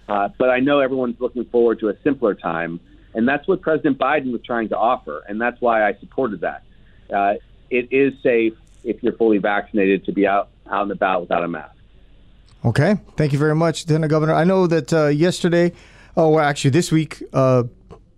Uh, 0.07 0.30
but 0.38 0.50
I 0.50 0.60
know 0.60 0.80
everyone's 0.80 1.19
looking 1.19 1.45
forward 1.45 1.80
to 1.80 1.89
a 1.89 1.94
simpler 2.04 2.36
time, 2.36 2.80
and 3.13 3.27
that's 3.27 3.48
what 3.48 3.62
President 3.62 3.98
Biden 3.98 4.31
was 4.31 4.42
trying 4.44 4.69
to 4.69 4.77
offer, 4.77 5.24
and 5.27 5.42
that's 5.42 5.60
why 5.60 5.88
I 5.88 5.94
supported 6.00 6.42
that. 6.42 6.63
Uh, 7.13 7.33
it 7.69 7.92
is 7.92 8.13
safe 8.22 8.54
if 8.86 9.02
you're 9.04 9.18
fully 9.18 9.38
vaccinated 9.38 10.06
to 10.06 10.12
be 10.12 10.27
out 10.27 10.50
out 10.70 10.84
and 10.84 10.92
about 10.92 11.22
without 11.22 11.44
a 11.44 11.48
mask. 11.48 11.75
Okay, 12.63 12.96
thank 13.15 13.32
you 13.32 13.39
very 13.39 13.56
much, 13.56 13.86
Lieutenant 13.86 14.10
Governor. 14.10 14.34
I 14.34 14.44
know 14.44 14.65
that 14.65 14.92
uh, 14.92 15.08
yesterday, 15.08 15.72
oh, 16.18 16.30
well, 16.30 16.44
actually 16.44 16.72
this 16.72 16.92
week, 16.92 17.22
uh, 17.32 17.63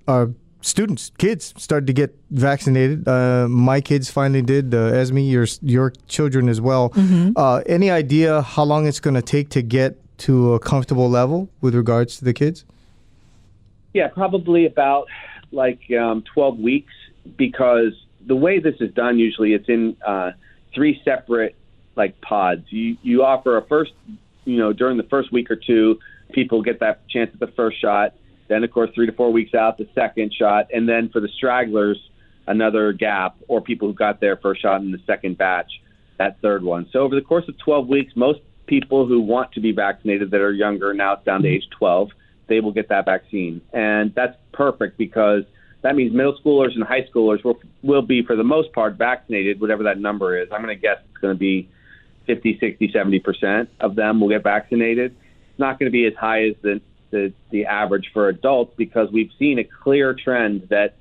uh, 0.07 0.27
students, 0.61 1.11
kids 1.17 1.53
started 1.57 1.87
to 1.87 1.93
get 1.93 2.15
vaccinated. 2.31 3.05
Uh, 3.07 3.47
my 3.49 3.81
kids 3.81 4.09
finally 4.09 4.41
did. 4.41 4.73
Uh, 4.73 4.87
Esme, 4.87 5.17
your 5.17 5.47
your 5.61 5.91
children 6.07 6.47
as 6.47 6.61
well. 6.61 6.91
Mm-hmm. 6.91 7.31
Uh, 7.35 7.61
any 7.65 7.91
idea 7.91 8.41
how 8.41 8.63
long 8.63 8.87
it's 8.87 8.99
going 8.99 9.15
to 9.15 9.21
take 9.21 9.49
to 9.49 9.61
get 9.61 9.97
to 10.19 10.53
a 10.53 10.59
comfortable 10.59 11.09
level 11.09 11.49
with 11.61 11.75
regards 11.75 12.17
to 12.17 12.25
the 12.25 12.33
kids? 12.33 12.65
Yeah, 13.93 14.07
probably 14.07 14.65
about 14.65 15.07
like 15.51 15.81
um, 15.91 16.23
12 16.33 16.59
weeks 16.59 16.93
because 17.37 17.93
the 18.25 18.35
way 18.35 18.59
this 18.59 18.75
is 18.79 18.93
done 18.93 19.17
usually 19.17 19.53
it's 19.53 19.69
in 19.69 19.95
uh, 20.05 20.31
three 20.77 21.01
separate 21.03 21.55
like 21.97 22.21
pods. 22.21 22.63
You 22.69 22.95
you 23.01 23.23
offer 23.23 23.57
a 23.57 23.65
first, 23.65 23.91
you 24.45 24.57
know, 24.57 24.71
during 24.71 24.95
the 24.95 25.07
first 25.09 25.33
week 25.33 25.51
or 25.51 25.57
two, 25.57 25.99
people 26.31 26.61
get 26.61 26.79
that 26.79 27.05
chance 27.09 27.31
at 27.33 27.39
the 27.41 27.51
first 27.57 27.81
shot 27.81 28.13
then, 28.47 28.63
of 28.63 28.71
course, 28.71 28.89
three 28.95 29.05
to 29.05 29.11
four 29.11 29.31
weeks 29.31 29.53
out, 29.53 29.77
the 29.77 29.87
second 29.93 30.33
shot. 30.33 30.67
And 30.73 30.87
then 30.87 31.09
for 31.09 31.19
the 31.19 31.27
stragglers, 31.27 31.97
another 32.47 32.93
gap, 32.93 33.35
or 33.47 33.61
people 33.61 33.89
who 33.89 33.93
got 33.93 34.21
their 34.21 34.37
first 34.37 34.61
shot 34.61 34.81
in 34.81 34.91
the 34.91 35.01
second 35.05 35.37
batch, 35.37 35.71
that 36.17 36.39
third 36.41 36.63
one. 36.63 36.87
So 36.91 36.99
over 36.99 37.15
the 37.15 37.21
course 37.21 37.45
of 37.47 37.57
12 37.57 37.87
weeks, 37.87 38.13
most 38.15 38.39
people 38.65 39.05
who 39.05 39.21
want 39.21 39.51
to 39.53 39.59
be 39.59 39.71
vaccinated 39.71 40.31
that 40.31 40.41
are 40.41 40.51
younger, 40.51 40.93
now 40.93 41.13
it's 41.13 41.25
down 41.25 41.41
to 41.41 41.47
mm-hmm. 41.47 41.55
age 41.55 41.69
12, 41.77 42.09
they 42.47 42.59
will 42.61 42.71
get 42.71 42.89
that 42.89 43.05
vaccine. 43.05 43.61
And 43.73 44.13
that's 44.15 44.37
perfect 44.53 44.97
because 44.97 45.43
that 45.87 45.95
means 45.95 46.13
middle 46.13 46.37
schoolers 46.43 46.75
and 46.75 46.83
high 46.83 47.07
schoolers 47.13 47.43
will, 47.45 47.59
will 47.81 48.01
be, 48.01 48.21
for 48.21 48.35
the 48.35 48.43
most 48.43 48.73
part, 48.73 48.95
vaccinated, 48.95 49.61
whatever 49.61 49.83
that 49.83 49.97
number 49.97 50.37
is. 50.37 50.49
I'm 50.51 50.61
going 50.61 50.75
to 50.75 50.81
guess 50.81 50.97
it's 51.09 51.17
going 51.19 51.33
to 51.33 51.39
be 51.39 51.69
50, 52.25 52.57
60, 52.59 52.91
70% 52.91 53.67
of 53.79 53.95
them 53.95 54.19
will 54.19 54.27
get 54.27 54.43
vaccinated. 54.43 55.15
It's 55.49 55.59
not 55.59 55.79
going 55.79 55.89
to 55.89 55.93
be 55.93 56.05
as 56.05 56.13
high 56.15 56.49
as 56.49 56.55
the 56.61 56.81
the, 57.09 57.31
the 57.51 57.65
average 57.65 58.09
for 58.11 58.27
adults 58.27 58.73
because 58.75 59.09
we've 59.13 59.31
seen 59.39 59.59
a 59.59 59.63
clear 59.63 60.13
trend 60.13 60.67
that 60.69 60.95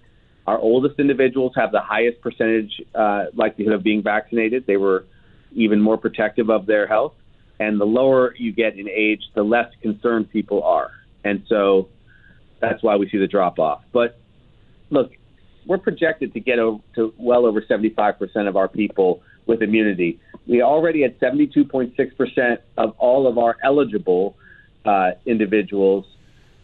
our 0.47 0.57
oldest 0.57 1.00
individuals 1.00 1.52
have 1.57 1.73
the 1.73 1.81
highest 1.81 2.21
percentage 2.21 2.81
uh, 2.95 3.25
likelihood 3.35 3.75
of 3.75 3.83
being 3.83 4.05
vaccinated. 4.05 4.69
They 4.69 4.76
were 4.76 5.05
even 5.50 5.81
more 5.81 5.99
protective 5.99 6.49
of 6.49 6.64
their 6.66 6.87
health. 6.87 7.14
And 7.59 7.81
the 7.81 7.87
lower 7.87 8.37
you 8.37 8.52
get 8.52 8.78
in 8.78 8.88
age, 8.88 9.23
the 9.35 9.43
less 9.43 9.73
concerned 9.83 10.31
people 10.31 10.62
are. 10.62 10.93
And 11.25 11.43
so 11.49 11.88
that's 12.61 12.83
why 12.83 12.97
we 12.97 13.09
see 13.09 13.19
the 13.19 13.26
drop 13.26 13.59
off. 13.59 13.83
But 13.93 14.21
look, 14.90 15.12
we're 15.66 15.78
projected 15.78 16.33
to 16.35 16.40
get 16.40 16.59
over 16.59 16.83
to 16.95 17.12
well 17.16 17.47
over 17.47 17.61
75% 17.61 18.49
of 18.49 18.57
our 18.57 18.69
people 18.69 19.23
with 19.47 19.62
immunity. 19.62 20.21
We 20.47 20.62
already 20.62 21.02
had 21.02 21.19
72.6% 21.19 22.59
of 22.76 22.95
all 22.99 23.26
of 23.26 23.38
our 23.38 23.57
eligible 23.62 24.37
uh, 24.85 25.12
individuals 25.25 26.07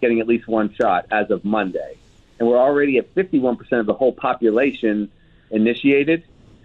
getting 0.00 0.21
at 0.21 0.26
least 0.26 0.47
one 0.47 0.73
shot 0.75 1.07
as 1.11 1.31
of 1.31 1.45
Monday. 1.45 1.97
And 2.38 2.49
we're 2.49 2.59
already 2.59 2.99
at 2.99 3.14
51% 3.14 3.73
of 3.73 3.87
the 3.87 3.95
whole 3.95 4.12
population 4.12 5.11
initiated. 5.50 6.25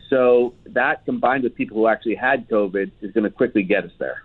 So 0.10 0.54
that 0.68 1.06
combined 1.06 1.44
with 1.44 1.56
people 1.56 1.78
who 1.78 1.88
actually 1.88 2.16
had 2.16 2.48
COVID 2.50 2.92
is 3.02 3.12
going 3.12 3.26
to 3.26 3.30
quickly 3.30 3.64
get 3.64 3.84
us 3.86 3.92
there. 3.98 4.24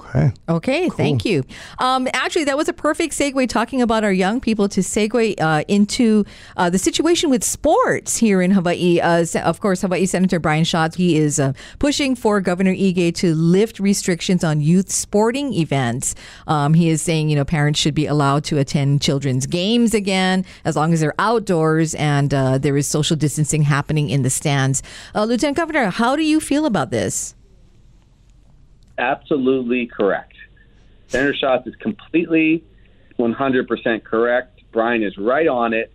Okay. 0.00 0.32
Okay, 0.48 0.88
thank 0.90 1.24
you. 1.24 1.44
Um, 1.78 2.08
actually, 2.12 2.44
that 2.44 2.56
was 2.56 2.68
a 2.68 2.72
perfect 2.72 3.14
segue 3.14 3.48
talking 3.48 3.82
about 3.82 4.04
our 4.04 4.12
young 4.12 4.40
people 4.40 4.68
to 4.68 4.80
segue 4.80 5.40
uh, 5.40 5.64
into 5.68 6.24
uh, 6.56 6.70
the 6.70 6.78
situation 6.78 7.30
with 7.30 7.44
sports 7.44 8.16
here 8.16 8.42
in 8.42 8.50
Hawaii. 8.50 9.00
Uh, 9.00 9.24
of 9.42 9.60
course, 9.60 9.82
Hawaii 9.82 10.06
Senator 10.06 10.38
Brian 10.38 10.64
Schatz, 10.64 10.96
he 10.96 11.16
is 11.16 11.38
uh, 11.40 11.52
pushing 11.78 12.14
for 12.14 12.40
Governor 12.40 12.74
Ige 12.74 13.14
to 13.16 13.34
lift 13.34 13.80
restrictions 13.80 14.44
on 14.44 14.60
youth 14.60 14.90
sporting 14.90 15.52
events. 15.54 16.14
Um, 16.46 16.74
he 16.74 16.88
is 16.88 17.02
saying, 17.02 17.28
you 17.28 17.36
know, 17.36 17.44
parents 17.44 17.78
should 17.80 17.94
be 17.94 18.06
allowed 18.06 18.44
to 18.44 18.58
attend 18.58 19.02
children's 19.02 19.46
games 19.46 19.94
again 19.94 20.44
as 20.64 20.76
long 20.76 20.92
as 20.92 21.00
they're 21.00 21.14
outdoors 21.18 21.94
and 21.94 22.32
uh, 22.32 22.58
there 22.58 22.76
is 22.76 22.86
social 22.86 23.16
distancing 23.16 23.62
happening 23.62 24.10
in 24.10 24.22
the 24.22 24.30
stands. 24.30 24.82
Uh, 25.14 25.24
Lieutenant 25.24 25.56
Governor, 25.56 25.90
how 25.90 26.16
do 26.16 26.22
you 26.22 26.40
feel 26.40 26.66
about 26.66 26.90
this? 26.90 27.34
Absolutely 28.98 29.86
correct. 29.86 30.34
Senator 31.08 31.34
Schatz 31.34 31.66
is 31.66 31.74
completely 31.76 32.64
100% 33.18 34.04
correct. 34.04 34.60
Brian 34.72 35.02
is 35.02 35.16
right 35.16 35.46
on 35.46 35.72
it. 35.72 35.92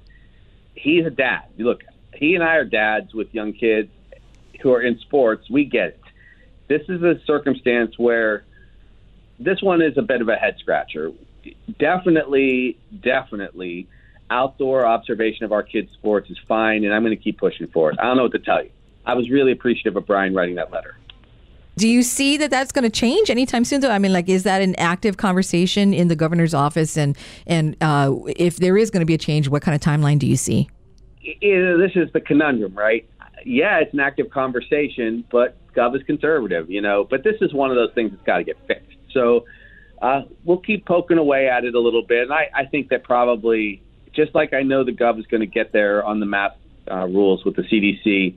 He's 0.75 1.05
a 1.05 1.09
dad. 1.09 1.43
Look, 1.57 1.81
he 2.13 2.35
and 2.35 2.43
I 2.43 2.55
are 2.55 2.65
dads 2.65 3.13
with 3.13 3.33
young 3.33 3.53
kids 3.53 3.89
who 4.61 4.73
are 4.73 4.81
in 4.81 4.99
sports. 4.99 5.49
We 5.49 5.65
get 5.65 5.87
it. 5.87 6.01
This 6.67 6.83
is 6.87 7.01
a 7.01 7.19
circumstance 7.25 7.97
where 7.97 8.45
this 9.39 9.61
one 9.61 9.81
is 9.81 9.97
a 9.97 10.01
bit 10.01 10.21
of 10.21 10.29
a 10.29 10.35
head 10.35 10.55
scratcher. 10.59 11.11
Definitely, 11.79 12.77
definitely, 13.01 13.87
outdoor 14.29 14.85
observation 14.85 15.45
of 15.45 15.51
our 15.51 15.63
kids' 15.63 15.91
sports 15.93 16.29
is 16.29 16.37
fine, 16.47 16.83
and 16.83 16.93
I'm 16.93 17.03
going 17.03 17.17
to 17.17 17.23
keep 17.23 17.39
pushing 17.39 17.67
for 17.67 17.91
it. 17.91 17.99
I 17.99 18.03
don't 18.03 18.17
know 18.17 18.23
what 18.23 18.33
to 18.33 18.39
tell 18.39 18.63
you. 18.63 18.69
I 19.05 19.15
was 19.15 19.29
really 19.29 19.51
appreciative 19.51 19.95
of 19.95 20.05
Brian 20.05 20.33
writing 20.35 20.55
that 20.55 20.71
letter. 20.71 20.95
Do 21.79 21.87
you 21.87 22.03
see 22.03 22.35
that 22.35 22.51
that's 22.51 22.73
going 22.73 22.83
to 22.83 22.89
change 22.89 23.29
anytime 23.29 23.63
soon? 23.63 23.79
Though 23.79 23.89
I 23.89 23.99
mean, 23.99 24.11
like, 24.11 24.27
is 24.27 24.43
that 24.43 24.61
an 24.61 24.75
active 24.75 25.15
conversation 25.15 25.93
in 25.93 26.09
the 26.09 26.15
governor's 26.15 26.53
office? 26.53 26.97
And 26.97 27.17
and 27.47 27.77
uh, 27.79 28.13
if 28.35 28.57
there 28.57 28.77
is 28.77 28.91
going 28.91 28.99
to 28.99 29.05
be 29.05 29.13
a 29.13 29.17
change, 29.17 29.47
what 29.47 29.61
kind 29.61 29.73
of 29.73 29.79
timeline 29.79 30.19
do 30.19 30.27
you 30.27 30.35
see? 30.35 30.69
this 31.21 31.91
is 31.95 32.11
the 32.11 32.19
conundrum, 32.19 32.73
right? 32.73 33.09
Yeah, 33.45 33.79
it's 33.79 33.93
an 33.93 34.01
active 34.01 34.29
conversation, 34.29 35.23
but 35.31 35.55
Gov 35.73 35.95
is 35.95 36.03
conservative, 36.03 36.69
you 36.69 36.81
know. 36.81 37.07
But 37.09 37.23
this 37.23 37.35
is 37.39 37.53
one 37.53 37.69
of 37.69 37.77
those 37.77 37.93
things 37.93 38.11
that's 38.11 38.23
got 38.23 38.39
to 38.39 38.43
get 38.43 38.57
fixed. 38.67 38.97
So 39.13 39.45
uh, 40.01 40.23
we'll 40.43 40.57
keep 40.57 40.85
poking 40.85 41.17
away 41.17 41.47
at 41.47 41.63
it 41.63 41.75
a 41.75 41.79
little 41.79 42.03
bit. 42.03 42.23
And 42.23 42.33
I, 42.33 42.49
I 42.53 42.65
think 42.65 42.89
that 42.89 43.05
probably, 43.05 43.81
just 44.11 44.35
like 44.35 44.53
I 44.53 44.63
know 44.63 44.83
the 44.83 44.91
Gov 44.91 45.17
is 45.17 45.27
going 45.27 45.41
to 45.41 45.47
get 45.47 45.71
there 45.71 46.03
on 46.03 46.19
the 46.19 46.25
mask 46.25 46.57
uh, 46.91 47.05
rules 47.05 47.45
with 47.45 47.55
the 47.55 47.61
CDC, 47.61 48.35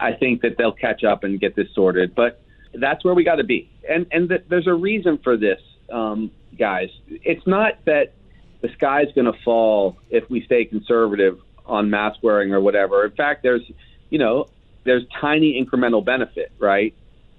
I 0.00 0.12
think 0.12 0.40
that 0.40 0.56
they'll 0.56 0.72
catch 0.72 1.04
up 1.04 1.24
and 1.24 1.38
get 1.38 1.56
this 1.56 1.68
sorted. 1.74 2.14
But 2.14 2.40
that's 2.78 3.04
where 3.04 3.14
we 3.14 3.24
got 3.24 3.36
to 3.36 3.44
be. 3.44 3.70
And 3.88 4.06
and 4.10 4.28
th- 4.28 4.44
there's 4.48 4.66
a 4.66 4.74
reason 4.74 5.18
for 5.18 5.36
this, 5.36 5.60
um, 5.90 6.30
guys. 6.58 6.90
It's 7.08 7.46
not 7.46 7.84
that 7.84 8.12
the 8.60 8.68
sky's 8.70 9.08
going 9.14 9.26
to 9.26 9.38
fall 9.44 9.98
if 10.10 10.28
we 10.30 10.44
stay 10.44 10.64
conservative 10.64 11.38
on 11.66 11.90
mask 11.90 12.18
wearing 12.22 12.52
or 12.52 12.60
whatever. 12.60 13.04
In 13.04 13.12
fact, 13.12 13.42
there's 13.42 13.62
you 14.10 14.18
know 14.18 14.48
there's 14.84 15.04
tiny 15.20 15.62
incremental 15.62 16.04
benefit, 16.04 16.52
right? 16.58 16.94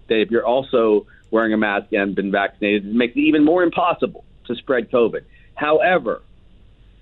That 0.08 0.22
if 0.22 0.32
you're 0.32 0.46
also 0.46 1.08
wearing 1.32 1.54
a 1.54 1.58
mask 1.58 1.92
and 1.94 2.16
been 2.16 2.32
vaccinated, 2.32 2.86
it 2.86 2.94
makes 2.94 3.16
it 3.16 3.22
even 3.22 3.44
more 3.44 3.64
impossible 3.64 4.24
to 4.46 4.56
spread 4.56 4.92
COVID. 4.92 5.24
However, 5.56 6.22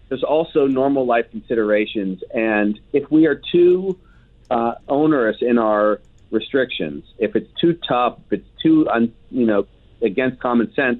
there's 0.09 0.23
also 0.23 0.67
normal 0.67 1.05
life 1.05 1.29
considerations, 1.31 2.23
and 2.33 2.79
if 2.93 3.09
we 3.11 3.25
are 3.25 3.41
too 3.51 3.99
uh, 4.49 4.75
onerous 4.87 5.37
in 5.41 5.57
our 5.57 6.01
restrictions, 6.33 7.03
if 7.17 7.35
it's 7.35 7.49
too 7.59 7.77
tough, 7.87 8.17
if 8.25 8.39
it's 8.39 8.61
too, 8.61 8.87
un, 8.89 9.13
you 9.31 9.45
know, 9.45 9.67
against 10.01 10.39
common 10.39 10.73
sense, 10.73 10.99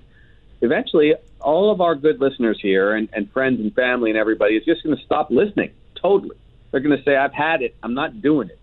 eventually 0.61 1.15
all 1.41 1.71
of 1.71 1.81
our 1.81 1.95
good 1.95 2.21
listeners 2.21 2.57
here 2.61 2.93
and, 2.93 3.09
and 3.11 3.31
friends 3.31 3.59
and 3.59 3.73
family 3.75 4.09
and 4.09 4.17
everybody 4.17 4.55
is 4.55 4.63
just 4.63 4.83
going 4.83 4.95
to 4.95 5.03
stop 5.03 5.29
listening 5.29 5.71
totally. 6.01 6.37
They're 6.71 6.79
going 6.81 6.97
to 6.97 7.03
say, 7.03 7.15
I've 7.15 7.33
had 7.33 7.61
it. 7.61 7.75
I'm 7.83 7.93
not 7.93 8.21
doing 8.21 8.49
it. 8.49 8.59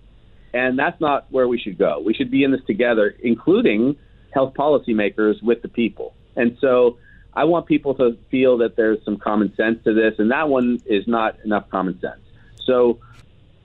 And 0.53 0.79
that's 0.79 1.01
not 1.01 1.27
where 1.31 1.47
we 1.47 1.59
should 1.59 1.79
go. 1.79 2.01
We 2.05 2.15
should 2.15 2.31
be 2.31 2.43
in 2.43 2.51
this 2.51 2.65
together, 2.67 3.15
including 3.23 3.97
health 4.33 4.55
policymakers 4.55 5.43
with 5.43 5.63
the 5.63 5.69
people. 5.69 6.15
And 6.37 6.57
so 6.61 6.99
I 7.35 7.45
want 7.45 7.67
people 7.67 7.95
to 7.97 8.19
feel 8.31 8.59
that 8.59 8.77
there's 8.77 9.05
some 9.05 9.17
common 9.17 9.55
sense 9.55 9.83
to 9.85 9.95
this, 9.95 10.15
and 10.19 10.31
that 10.33 10.49
one 10.49 10.81
is 10.87 11.07
not 11.07 11.39
enough 11.45 11.69
common 11.71 12.01
sense. 12.01 12.21
So 12.65 12.99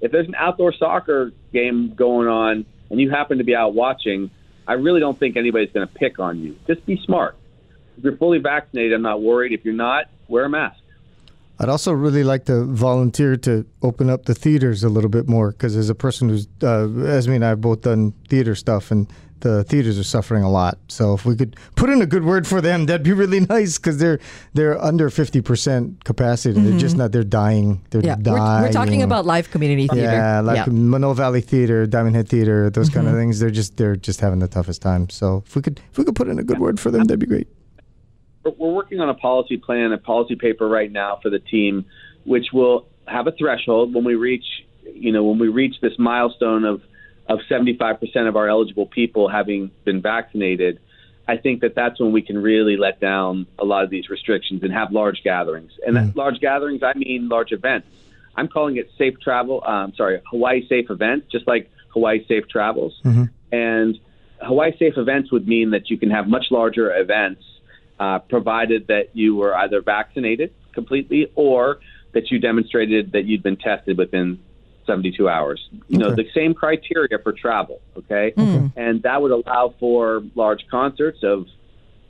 if 0.01 0.11
there's 0.11 0.27
an 0.27 0.35
outdoor 0.35 0.73
soccer 0.73 1.31
game 1.51 1.93
going 1.95 2.27
on 2.27 2.65
and 2.89 2.99
you 2.99 3.09
happen 3.09 3.37
to 3.37 3.43
be 3.43 3.55
out 3.55 3.73
watching, 3.73 4.29
I 4.67 4.73
really 4.73 4.99
don't 4.99 5.17
think 5.17 5.37
anybody's 5.37 5.71
going 5.71 5.87
to 5.87 5.93
pick 5.93 6.19
on 6.19 6.39
you. 6.39 6.55
Just 6.67 6.85
be 6.85 6.99
smart. 7.05 7.35
If 7.97 8.03
you're 8.03 8.17
fully 8.17 8.39
vaccinated, 8.39 8.93
I'm 8.93 9.01
not 9.01 9.21
worried. 9.21 9.53
If 9.53 9.63
you're 9.63 9.73
not, 9.73 10.05
wear 10.27 10.45
a 10.45 10.49
mask. 10.49 10.79
I'd 11.57 11.69
also 11.69 11.93
really 11.93 12.23
like 12.23 12.45
to 12.45 12.65
volunteer 12.65 13.37
to 13.37 13.65
open 13.81 14.09
up 14.09 14.25
the 14.25 14.35
theaters 14.35 14.83
a 14.83 14.89
little 14.89 15.09
bit 15.09 15.27
more 15.29 15.51
because 15.51 15.77
as 15.77 15.89
a 15.89 15.95
person 15.95 16.27
who's, 16.27 16.47
uh, 16.61 16.89
Esme 17.05 17.31
and 17.31 17.45
I 17.45 17.49
have 17.49 17.61
both 17.61 17.81
done 17.81 18.11
theater 18.27 18.55
stuff, 18.55 18.91
and 18.91 19.07
the 19.45 19.63
theaters 19.63 19.99
are 19.99 20.03
suffering 20.03 20.41
a 20.41 20.49
lot. 20.49 20.79
So 20.87 21.13
if 21.13 21.23
we 21.23 21.35
could 21.35 21.55
put 21.75 21.91
in 21.91 22.01
a 22.01 22.07
good 22.07 22.25
word 22.25 22.47
for 22.47 22.61
them, 22.61 22.87
that'd 22.87 23.03
be 23.03 23.13
really 23.13 23.39
nice 23.55 23.77
because 23.77 23.99
they're 23.99 24.19
they're 24.53 24.81
under 24.81 25.11
fifty 25.11 25.39
percent 25.39 26.03
capacity. 26.03 26.59
Mm-hmm. 26.59 26.69
They're 26.71 26.79
just 26.79 26.97
not. 26.97 27.11
They're 27.11 27.23
dying. 27.23 27.81
They're 27.91 28.03
yeah. 28.03 28.15
dying. 28.19 28.61
We're, 28.63 28.67
we're, 28.67 28.73
talking 28.73 29.03
about 29.03 29.25
live 29.25 29.51
community 29.51 29.87
theater. 29.87 30.11
Yeah, 30.11 30.39
like 30.39 30.65
yeah. 30.65 30.73
Manoa 30.73 31.13
Valley 31.13 31.41
Theater, 31.41 31.85
Diamond 31.85 32.15
Head 32.15 32.27
Theater, 32.27 32.71
those 32.71 32.89
mm-hmm. 32.89 32.97
kind 32.97 33.07
of 33.07 33.13
things. 33.13 33.39
They're 33.39 33.51
just 33.51 33.77
they're 33.77 33.95
just 33.95 34.19
having 34.19 34.39
the 34.39 34.47
toughest 34.47 34.81
time. 34.81 35.09
So 35.09 35.43
if 35.45 35.55
we 35.55 35.61
could 35.61 35.79
if 35.91 35.97
we 35.97 36.03
could 36.03 36.15
put 36.15 36.27
in 36.27 36.39
a 36.39 36.43
good 36.43 36.59
word 36.59 36.79
for 36.79 36.89
them, 36.89 37.03
that'd 37.03 37.19
be 37.19 37.27
great. 37.27 37.47
We're 38.43 38.73
working 38.73 38.99
on 38.99 39.09
a 39.09 39.15
policy 39.15 39.57
plan, 39.57 39.91
a 39.91 39.97
policy 39.99 40.35
paper 40.35 40.67
right 40.67 40.91
now 40.91 41.19
for 41.21 41.29
the 41.29 41.39
team, 41.39 41.85
which 42.25 42.47
will 42.51 42.87
have 43.07 43.27
a 43.27 43.31
threshold 43.31 43.93
when 43.93 44.03
we 44.03 44.15
reach, 44.15 44.45
you 44.83 45.11
know, 45.11 45.23
when 45.23 45.37
we 45.37 45.47
reach 45.47 45.75
this 45.81 45.93
milestone 45.99 46.63
of 46.63 46.81
of 47.27 47.39
75% 47.49 48.27
of 48.27 48.35
our 48.35 48.47
eligible 48.47 48.85
people 48.85 49.27
having 49.29 49.71
been 49.83 50.01
vaccinated, 50.01 50.79
I 51.27 51.37
think 51.37 51.61
that 51.61 51.73
that's 51.75 51.99
when 51.99 52.11
we 52.11 52.21
can 52.21 52.37
really 52.41 52.77
let 52.77 52.99
down 52.99 53.47
a 53.57 53.65
lot 53.65 53.83
of 53.83 53.89
these 53.89 54.09
restrictions 54.09 54.61
and 54.63 54.71
have 54.71 54.91
large 54.91 55.23
gatherings. 55.23 55.71
And 55.85 55.97
mm. 55.97 56.15
large 56.15 56.39
gatherings, 56.39 56.83
I 56.83 56.93
mean 56.97 57.29
large 57.29 57.51
events. 57.51 57.87
I'm 58.35 58.47
calling 58.47 58.77
it 58.77 58.91
safe 58.97 59.19
travel. 59.19 59.63
Um, 59.65 59.93
sorry, 59.95 60.21
Hawaii 60.29 60.67
safe 60.67 60.89
events, 60.89 61.27
just 61.31 61.47
like 61.47 61.71
Hawaii 61.89 62.25
safe 62.27 62.47
travels. 62.47 62.93
Mm-hmm. 63.03 63.23
And 63.51 63.99
Hawaii 64.41 64.77
safe 64.77 64.97
events 64.97 65.31
would 65.31 65.47
mean 65.47 65.71
that 65.71 65.89
you 65.89 65.97
can 65.97 66.11
have 66.11 66.27
much 66.27 66.47
larger 66.51 66.95
events, 66.95 67.43
uh, 67.99 68.19
provided 68.19 68.87
that 68.87 69.15
you 69.15 69.35
were 69.35 69.55
either 69.55 69.81
vaccinated 69.81 70.53
completely 70.73 71.31
or 71.35 71.79
that 72.11 72.29
you 72.29 72.39
demonstrated 72.39 73.13
that 73.13 73.25
you'd 73.25 73.41
been 73.41 73.57
tested 73.57 73.97
within 73.97 74.39
72 74.85 75.27
hours. 75.27 75.69
You 75.87 75.97
know, 75.97 76.15
the 76.15 76.25
same 76.33 76.53
criteria 76.53 77.19
for 77.21 77.33
travel, 77.33 77.81
okay? 77.97 78.33
Mm. 78.37 78.73
And 78.75 79.03
that 79.03 79.21
would 79.21 79.31
allow 79.31 79.73
for 79.79 80.23
large 80.35 80.65
concerts 80.69 81.19
of, 81.23 81.47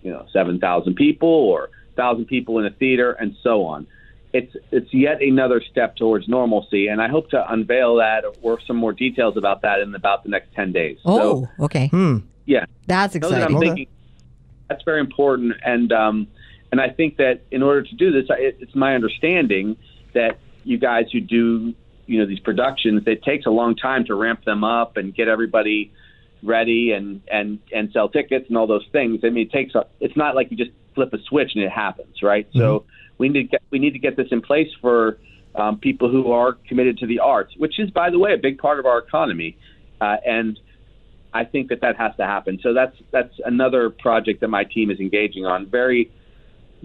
you 0.01 0.11
know, 0.11 0.25
7,000 0.31 0.95
people 0.95 1.29
or 1.29 1.69
1,000 1.95 2.25
people 2.25 2.59
in 2.59 2.65
a 2.65 2.71
theater 2.71 3.13
and 3.13 3.35
so 3.41 3.65
on. 3.65 3.87
It's 4.33 4.53
it's 4.69 4.93
yet 4.93 5.21
another 5.21 5.61
step 5.71 5.95
towards 5.95 6.27
normalcy, 6.27 6.87
and 6.87 7.01
I 7.01 7.07
hope 7.07 7.29
to 7.29 7.53
unveil 7.53 7.95
that 7.97 8.25
or 8.41 8.59
some 8.67 8.75
more 8.75 8.91
details 8.91 9.37
about 9.37 9.61
that 9.61 9.79
in 9.79 9.95
about 9.95 10.23
the 10.23 10.29
next 10.29 10.53
10 10.55 10.73
days. 10.73 10.97
Oh, 11.05 11.47
so, 11.57 11.63
okay. 11.65 11.87
Hmm. 11.87 12.17
Yeah. 12.45 12.65
That's 12.85 13.15
exciting. 13.15 13.53
That 13.53 13.59
thinking, 13.61 13.87
that's 14.67 14.83
very 14.83 14.99
important, 14.99 15.53
and 15.63 15.89
um, 15.93 16.27
and 16.71 16.81
I 16.81 16.89
think 16.89 17.15
that 17.17 17.43
in 17.49 17.63
order 17.63 17.83
to 17.83 17.95
do 17.95 18.11
this, 18.11 18.25
it, 18.29 18.57
it's 18.59 18.75
my 18.75 18.95
understanding 18.95 19.77
that 20.13 20.39
you 20.65 20.77
guys 20.77 21.05
who 21.11 21.21
do 21.21 21.73
you 22.05 22.19
know 22.19 22.25
these 22.25 22.39
productions 22.39 23.03
it 23.05 23.23
takes 23.23 23.45
a 23.45 23.49
long 23.49 23.75
time 23.75 24.05
to 24.05 24.15
ramp 24.15 24.43
them 24.45 24.63
up 24.63 24.97
and 24.97 25.15
get 25.15 25.27
everybody 25.27 25.91
ready 26.43 26.91
and 26.91 27.21
and 27.31 27.59
and 27.71 27.91
sell 27.91 28.09
tickets 28.09 28.45
and 28.49 28.57
all 28.57 28.67
those 28.67 28.85
things 28.91 29.21
i 29.23 29.29
mean 29.29 29.47
it 29.47 29.51
takes 29.51 29.73
a 29.75 29.85
it's 29.99 30.15
not 30.15 30.35
like 30.35 30.51
you 30.51 30.57
just 30.57 30.71
flip 30.93 31.13
a 31.13 31.17
switch 31.27 31.51
and 31.55 31.63
it 31.63 31.71
happens 31.71 32.21
right 32.21 32.47
mm-hmm. 32.49 32.59
so 32.59 32.85
we 33.17 33.29
need 33.29 33.43
to 33.43 33.47
get 33.47 33.61
we 33.71 33.79
need 33.79 33.91
to 33.91 33.99
get 33.99 34.15
this 34.15 34.27
in 34.31 34.41
place 34.41 34.69
for 34.81 35.17
um, 35.55 35.77
people 35.79 36.11
who 36.11 36.31
are 36.31 36.53
committed 36.67 36.97
to 36.97 37.07
the 37.07 37.19
arts 37.19 37.53
which 37.57 37.79
is 37.79 37.89
by 37.89 38.09
the 38.09 38.19
way 38.19 38.33
a 38.33 38.37
big 38.37 38.57
part 38.57 38.79
of 38.79 38.85
our 38.85 38.99
economy 38.99 39.57
uh, 40.01 40.17
and 40.25 40.59
I 41.35 41.43
think 41.43 41.67
that 41.67 41.81
that 41.81 41.97
has 41.97 42.15
to 42.15 42.23
happen. 42.23 42.59
So 42.63 42.73
that's 42.73 42.95
that's 43.11 43.33
another 43.43 43.89
project 43.89 44.39
that 44.39 44.47
my 44.47 44.63
team 44.63 44.89
is 44.89 45.01
engaging 45.01 45.45
on. 45.45 45.69
Very 45.69 46.09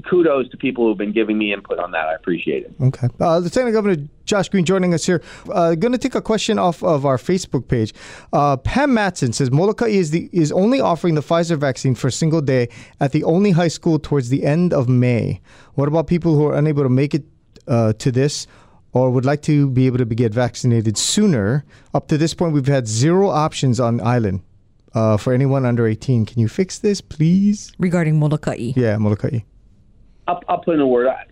kudos 0.05 0.49
to 0.51 0.57
people 0.57 0.87
who've 0.87 0.99
been 0.99 1.13
giving 1.13 1.39
me 1.39 1.53
input 1.53 1.79
on 1.79 1.91
that. 1.93 2.07
I 2.07 2.15
appreciate 2.15 2.65
it. 2.65 2.75
Okay. 2.81 3.09
Uh, 3.21 3.39
Lieutenant 3.39 3.75
Governor 3.75 3.97
Josh 4.25 4.49
Green 4.49 4.65
joining 4.65 4.95
us 4.95 5.05
here. 5.05 5.23
Uh, 5.51 5.75
going 5.75 5.93
to 5.93 5.99
take 5.99 6.15
a 6.15 6.23
question 6.23 6.59
off 6.59 6.83
of 6.83 7.05
our 7.05 7.17
Facebook 7.17 7.69
page. 7.69 7.93
Uh, 8.33 8.57
Pam 8.57 8.95
Matson 8.95 9.33
says 9.33 9.51
Molokai 9.51 9.89
is 9.89 10.11
the 10.11 10.29
is 10.33 10.53
only 10.53 10.81
offering 10.81 11.15
the 11.15 11.21
Pfizer 11.21 11.59
vaccine 11.59 11.95
for 11.95 12.09
a 12.09 12.13
single 12.13 12.41
day 12.41 12.69
at 13.01 13.13
the 13.13 13.25
only 13.25 13.51
high 13.51 13.69
school 13.69 13.99
towards 13.99 14.29
the 14.29 14.45
end 14.45 14.73
of 14.73 14.89
May. 14.89 15.41
What 15.75 15.89
about 15.89 16.07
people 16.07 16.37
who 16.37 16.47
are 16.47 16.57
unable 16.57 16.83
to 16.83 16.89
make 16.89 17.15
it 17.15 17.25
uh, 17.67 17.93
to 17.95 18.13
this? 18.13 18.47
Or 18.93 19.09
would 19.13 19.25
like 19.25 19.43
to 19.43 19.71
be 19.71 19.87
able 19.87 19.99
to 19.99 20.05
be 20.05 20.17
get 20.17 20.35
vaccinated 20.35 20.99
sooner. 20.99 21.65
Up 21.95 22.09
to 22.09 22.19
this 22.19 22.35
point, 22.35 22.55
we've 22.55 22.67
had 22.67 22.89
zero 22.89 23.29
options 23.29 23.79
on 23.79 24.01
island 24.01 24.43
uh, 24.95 25.17
for 25.17 25.33
anyone 25.33 25.65
under 25.65 25.87
18. 25.87 26.27
Can 26.27 26.41
you 26.41 26.49
fix 26.49 26.79
this, 26.79 27.01
please? 27.01 27.73
Regarding 27.79 28.19
Molokai. 28.19 28.73
Yeah, 28.77 28.97
Molokai. 28.99 29.41
I'll, 30.31 30.43
I'll 30.49 30.59
put 30.59 30.75
in 30.75 30.81
a 30.81 30.87
word. 30.87 31.09
I, 31.09 31.25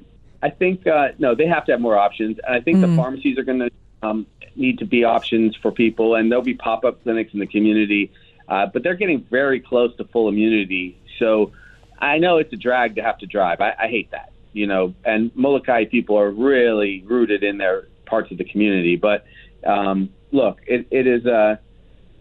I 0.43 0.51
think 0.51 0.87
uh, 0.87 1.09
no, 1.19 1.35
they 1.35 1.47
have 1.47 1.65
to 1.67 1.73
have 1.73 1.81
more 1.81 1.99
options, 1.99 2.39
and 2.45 2.55
I 2.55 2.61
think 2.61 2.81
the 2.81 2.95
pharmacies 2.97 3.39
are 3.39 3.47
going 3.51 3.59
to 3.61 3.71
um, 4.03 4.27
need 4.55 4.79
to 4.79 4.87
be 4.87 5.05
options 5.05 5.57
for 5.57 5.71
people, 5.73 6.15
and 6.17 6.31
there'll 6.31 6.45
be 6.45 6.55
pop-up 6.55 7.03
clinics 7.03 7.33
in 7.35 7.41
the 7.41 7.47
community. 7.47 8.13
Uh, 8.49 8.67
but 8.73 8.83
they're 8.83 8.95
getting 8.95 9.21
very 9.31 9.61
close 9.61 9.95
to 9.97 10.05
full 10.05 10.29
immunity, 10.29 10.97
so 11.19 11.53
I 11.99 12.19
know 12.19 12.39
it's 12.39 12.53
a 12.53 12.57
drag 12.57 12.95
to 12.97 13.03
have 13.03 13.19
to 13.19 13.27
drive. 13.27 13.61
I, 13.61 13.75
I 13.79 13.89
hate 13.89 14.11
that, 14.13 14.33
you 14.53 14.67
know. 14.67 14.95
And 15.05 15.31
Molokai 15.35 15.85
people 15.87 16.17
are 16.19 16.31
really 16.31 17.03
rooted 17.07 17.43
in 17.43 17.59
their 17.59 17.89
parts 18.07 18.31
of 18.31 18.39
the 18.39 18.45
community, 18.45 18.97
but 18.97 19.27
um, 19.67 20.09
look, 20.31 20.61
it, 20.67 20.87
it 20.91 21.07
is 21.07 21.27
uh, 21.27 21.57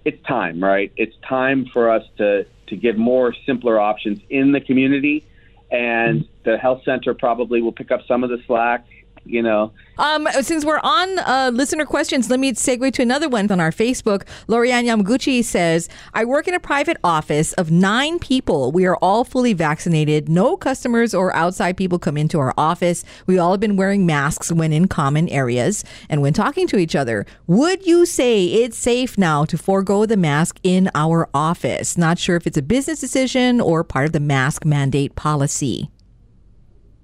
it's 0.03 0.21
time, 0.27 0.61
right? 0.61 0.91
It's 0.97 1.15
time 1.27 1.65
for 1.71 1.89
us 1.89 2.03
to 2.17 2.45
to 2.67 2.75
give 2.75 2.97
more 2.97 3.33
simpler 3.45 3.79
options 3.79 4.19
in 4.29 4.51
the 4.51 4.59
community, 4.59 5.25
and 5.71 6.27
the 6.45 6.57
health 6.57 6.81
center 6.85 7.13
probably 7.13 7.61
will 7.61 7.71
pick 7.71 7.91
up 7.91 8.01
some 8.07 8.23
of 8.23 8.29
the 8.29 8.37
slack. 8.47 8.85
You 9.27 9.41
know, 9.41 9.73
Um, 9.97 10.27
since 10.41 10.63
we're 10.63 10.79
on 10.83 11.19
uh, 11.19 11.51
listener 11.53 11.85
questions, 11.85 12.29
let 12.29 12.39
me 12.39 12.53
segue 12.53 12.93
to 12.93 13.01
another 13.01 13.27
one 13.27 13.51
on 13.51 13.59
our 13.59 13.71
Facebook. 13.71 14.25
Lorianne 14.47 14.85
Yamaguchi 14.85 15.43
says, 15.43 15.89
I 16.13 16.23
work 16.23 16.47
in 16.47 16.53
a 16.53 16.59
private 16.59 16.97
office 17.03 17.51
of 17.53 17.69
nine 17.69 18.19
people. 18.19 18.71
We 18.71 18.85
are 18.85 18.95
all 19.01 19.23
fully 19.23 19.53
vaccinated. 19.53 20.29
No 20.29 20.55
customers 20.55 21.13
or 21.13 21.35
outside 21.35 21.75
people 21.75 21.99
come 21.99 22.15
into 22.15 22.39
our 22.39 22.53
office. 22.57 23.03
We 23.25 23.37
all 23.37 23.51
have 23.51 23.59
been 23.59 23.75
wearing 23.75 24.05
masks 24.05 24.51
when 24.51 24.71
in 24.71 24.87
common 24.87 25.27
areas 25.29 25.83
and 26.09 26.21
when 26.21 26.33
talking 26.33 26.67
to 26.67 26.77
each 26.77 26.95
other. 26.95 27.25
Would 27.47 27.85
you 27.85 28.05
say 28.05 28.45
it's 28.45 28.77
safe 28.77 29.17
now 29.17 29.45
to 29.45 29.57
forego 29.57 30.05
the 30.05 30.17
mask 30.17 30.59
in 30.63 30.89
our 30.95 31.27
office? 31.33 31.97
Not 31.97 32.17
sure 32.17 32.35
if 32.37 32.47
it's 32.47 32.57
a 32.57 32.61
business 32.61 32.99
decision 33.01 33.59
or 33.59 33.83
part 33.83 34.05
of 34.05 34.13
the 34.13 34.19
mask 34.19 34.63
mandate 34.63 35.15
policy. 35.15 35.89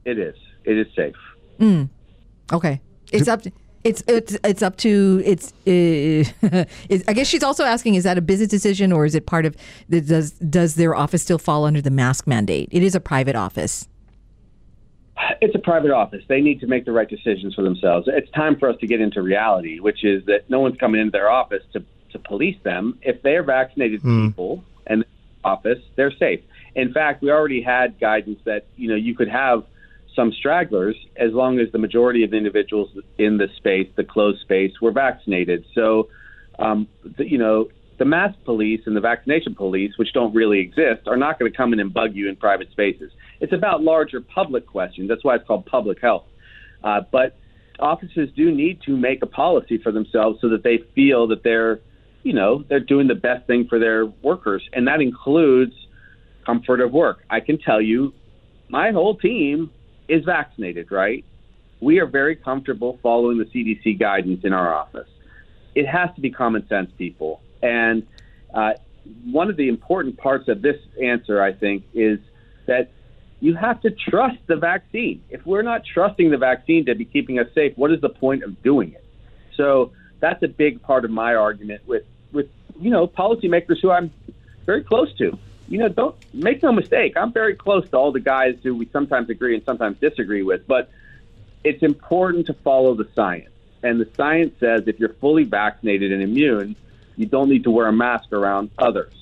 it 0.06 0.18
is. 0.18 0.36
It 0.65 0.77
is 0.77 0.88
safe. 0.96 1.15
Okay, 2.51 2.81
it's 3.12 3.27
up. 3.27 3.43
To, 3.43 3.51
it's 3.83 4.03
it's 4.07 4.38
it's 4.43 4.62
up 4.62 4.77
to 4.77 5.21
it's. 5.25 5.51
Uh, 5.67 6.65
is, 6.89 7.03
I 7.07 7.13
guess 7.13 7.27
she's 7.27 7.43
also 7.43 7.63
asking: 7.63 7.95
Is 7.95 8.03
that 8.03 8.17
a 8.17 8.21
business 8.21 8.50
decision, 8.50 8.91
or 8.91 9.05
is 9.05 9.15
it 9.15 9.25
part 9.25 9.45
of? 9.45 9.55
The, 9.89 10.01
does 10.01 10.31
does 10.31 10.75
their 10.75 10.95
office 10.95 11.21
still 11.21 11.38
fall 11.38 11.65
under 11.65 11.81
the 11.81 11.91
mask 11.91 12.27
mandate? 12.27 12.69
It 12.71 12.83
is 12.83 12.95
a 12.95 13.00
private 13.00 13.35
office. 13.35 13.88
It's 15.41 15.55
a 15.55 15.59
private 15.59 15.91
office. 15.91 16.23
They 16.27 16.41
need 16.41 16.59
to 16.62 16.67
make 16.67 16.85
the 16.85 16.91
right 16.91 17.07
decisions 17.07 17.53
for 17.53 17.62
themselves. 17.62 18.07
It's 18.12 18.29
time 18.31 18.57
for 18.57 18.67
us 18.67 18.77
to 18.79 18.88
get 18.88 19.00
into 19.00 19.21
reality, 19.21 19.79
which 19.79 20.03
is 20.03 20.25
that 20.25 20.50
no 20.50 20.59
one's 20.59 20.77
coming 20.77 21.00
into 21.00 21.12
their 21.12 21.29
office 21.29 21.63
to, 21.73 21.83
to 22.12 22.19
police 22.19 22.57
them. 22.63 22.97
If 23.01 23.21
they're 23.21 23.43
vaccinated 23.43 24.01
people 24.01 24.63
and 24.88 25.05
office, 25.43 25.79
they're 25.95 26.12
safe. 26.12 26.41
In 26.75 26.91
fact, 26.93 27.21
we 27.21 27.29
already 27.29 27.62
had 27.62 28.00
guidance 28.00 28.39
that 28.45 28.65
you 28.75 28.89
know 28.89 28.95
you 28.95 29.15
could 29.15 29.29
have 29.29 29.65
some 30.15 30.32
stragglers 30.32 30.96
as 31.15 31.32
long 31.34 31.60
as 31.60 31.72
the 31.72 31.79
majority 31.79 32.24
of 32.24 32.34
individuals 32.34 32.89
in 33.17 33.38
the 33.38 33.48
space, 33.58 33.88
the 33.96 34.03
closed 34.03 34.41
space, 34.41 34.72
were 34.82 34.91
vaccinated. 34.91 35.65
So, 35.74 36.10
um, 36.60 36.88
the, 37.17 37.29
you 37.29 37.38
know, 37.38 37.70
the 38.00 38.05
mask 38.05 38.36
police 38.43 38.82
and 38.86 38.96
the 38.96 39.01
vaccination 39.01 39.55
police, 39.55 39.93
which 39.98 40.13
don't 40.13 40.34
really 40.34 40.60
exist, 40.60 41.08
are 41.08 41.17
not 41.17 41.39
going 41.39 41.52
to 41.52 41.58
come 41.58 41.73
in 41.73 41.80
and 41.80 41.93
bug 41.93 42.15
you 42.15 42.28
in 42.28 42.36
private 42.36 42.71
spaces. 42.71 43.12
It's 43.39 43.54
about 43.54 43.84
larger 43.84 44.21
public 44.21 44.67
questions. 44.67 45.10
That's 45.10 45.23
why 45.23 45.36
it's 45.36 45.47
called 45.47 45.65
public 45.65 46.02
health. 46.02 46.26
Uh, 46.84 47.02
but 47.12 47.36
offices 47.80 48.30
do 48.36 48.52
need 48.52 48.82
to 48.86 48.95
make 48.95 49.21
a 49.21 49.28
policy 49.28 49.78
for 49.78 49.91
themselves 49.91 50.39
so 50.41 50.49
that 50.49 50.63
they 50.63 50.80
feel 50.95 51.28
that 51.28 51.43
they're, 51.43 51.80
you 52.23 52.34
know, 52.34 52.63
they're 52.67 52.80
doing 52.80 53.08
the 53.08 53.15
best 53.15 53.45
thing 53.47 53.67
for 53.67 53.80
their 53.80 54.06
workers, 54.06 54.67
and 54.73 54.88
that 54.88 55.02
includes 55.02 55.73
comfort 56.45 56.82
of 56.82 56.91
work. 56.91 57.23
I 57.30 57.39
can 57.39 57.58
tell 57.58 57.82
you, 57.82 58.13
my 58.69 58.91
whole 58.91 59.15
team 59.15 59.71
is 60.08 60.24
vaccinated, 60.26 60.92
right? 60.92 61.24
We 61.80 62.00
are 62.00 62.06
very 62.06 62.36
comfortable 62.36 63.00
following 63.02 63.38
the 63.38 63.46
CDC 63.46 64.00
guidance 64.00 64.44
in 64.44 64.54
our 64.54 64.74
office. 64.74 65.10
It 65.76 65.88
has 65.88 66.10
to 66.16 66.22
be 66.22 66.30
common 66.30 66.68
sense, 66.68 66.92
people. 66.98 67.42
And 67.62 68.06
uh, 68.54 68.74
one 69.32 69.50
of 69.50 69.58
the 69.58 69.68
important 69.68 70.18
parts 70.18 70.48
of 70.48 70.62
this 70.62 70.78
answer, 71.02 71.42
I 71.42 71.54
think, 71.54 71.84
is 71.94 72.20
that 72.68 72.92
you 73.39 73.56
have 73.56 73.82
to 73.82 73.92
trust 73.92 74.38
the 74.48 74.56
vaccine. 74.56 75.22
If 75.30 75.46
we're 75.46 75.63
not 75.63 75.84
trusting 75.86 76.32
the 76.32 76.38
vaccine 76.38 76.86
to 76.86 76.96
be 76.96 77.04
keeping 77.04 77.39
us 77.39 77.48
safe, 77.54 77.78
what 77.78 77.92
is 77.92 78.00
the 78.00 78.10
point 78.10 78.44
of 78.44 78.62
doing 78.63 78.94
it? 78.94 79.04
So 79.56 79.92
that's 80.22 80.42
a 80.44 80.48
big 80.48 80.82
part 80.82 81.04
of 81.04 81.12
my 81.12 81.36
argument 81.36 81.82
with, 81.86 82.04
with 82.32 82.48
you 82.80 82.89
know, 82.89 83.08
policymakers 83.08 83.82
who 83.82 83.92
I'm 83.92 84.12
very 84.66 84.84
close 84.84 85.13
to. 85.18 85.38
You 85.67 85.80
know, 85.80 85.89
don't 85.89 86.15
make 86.34 86.62
no 86.62 86.71
mistake. 86.71 87.13
I'm 87.15 87.32
very 87.32 87.56
close 87.56 87.89
to 87.89 87.97
all 87.97 88.12
the 88.12 88.19
guys 88.19 88.58
who 88.63 88.76
we 88.76 88.88
sometimes 88.91 89.30
agree 89.30 89.56
and 89.56 89.63
sometimes 89.63 89.97
disagree 89.99 90.43
with, 90.43 90.67
but 90.67 90.89
it's 91.63 91.82
important 91.82 92.47
to 92.47 92.54
follow 92.54 92.93
the 92.95 93.08
science. 93.15 93.49
And 93.82 93.99
the 93.99 94.10
science 94.15 94.54
says 94.60 94.84
if 94.88 94.99
you're 94.99 95.13
fully 95.15 95.43
vaccinated 95.43 96.12
and 96.12 96.21
immune, 96.21 96.76
you 97.15 97.26
don't 97.26 97.49
need 97.49 97.63
to 97.63 97.71
wear 97.71 97.88
a 97.88 97.93
mask 97.93 98.32
around 98.34 98.71
others. 98.78 99.13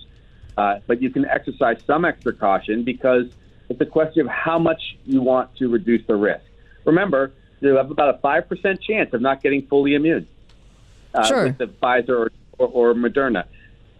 Uh, 0.58 0.80
but 0.88 1.01
you 1.01 1.10
can 1.10 1.25
exercise 1.25 1.82
some 1.86 2.06
extra 2.06 2.34
caution 2.34 2.84
because 2.84 3.27
it's 3.69 3.80
a 3.82 3.86
question 3.86 4.21
of 4.21 4.27
how 4.27 4.60
much 4.60 4.97
you 5.06 5.21
want 5.21 5.56
to 5.58 5.69
reduce 5.69 6.06
the 6.08 6.15
risk. 6.15 6.43
Remember, 6.86 7.32
you 7.62 7.75
have 7.75 7.91
about 7.91 8.15
a 8.15 8.17
5% 8.17 8.82
chance 8.82 9.13
of 9.13 9.21
not 9.21 9.41
getting 9.41 9.65
fully 9.67 9.93
immune 9.95 10.27
uh, 11.13 11.25
Sure. 11.25 11.43
with 11.45 11.58
the 11.58 11.67
Pfizer 11.67 12.10
or, 12.10 12.32
or, 12.58 12.67
or 12.67 12.93
Moderna. 12.93 13.45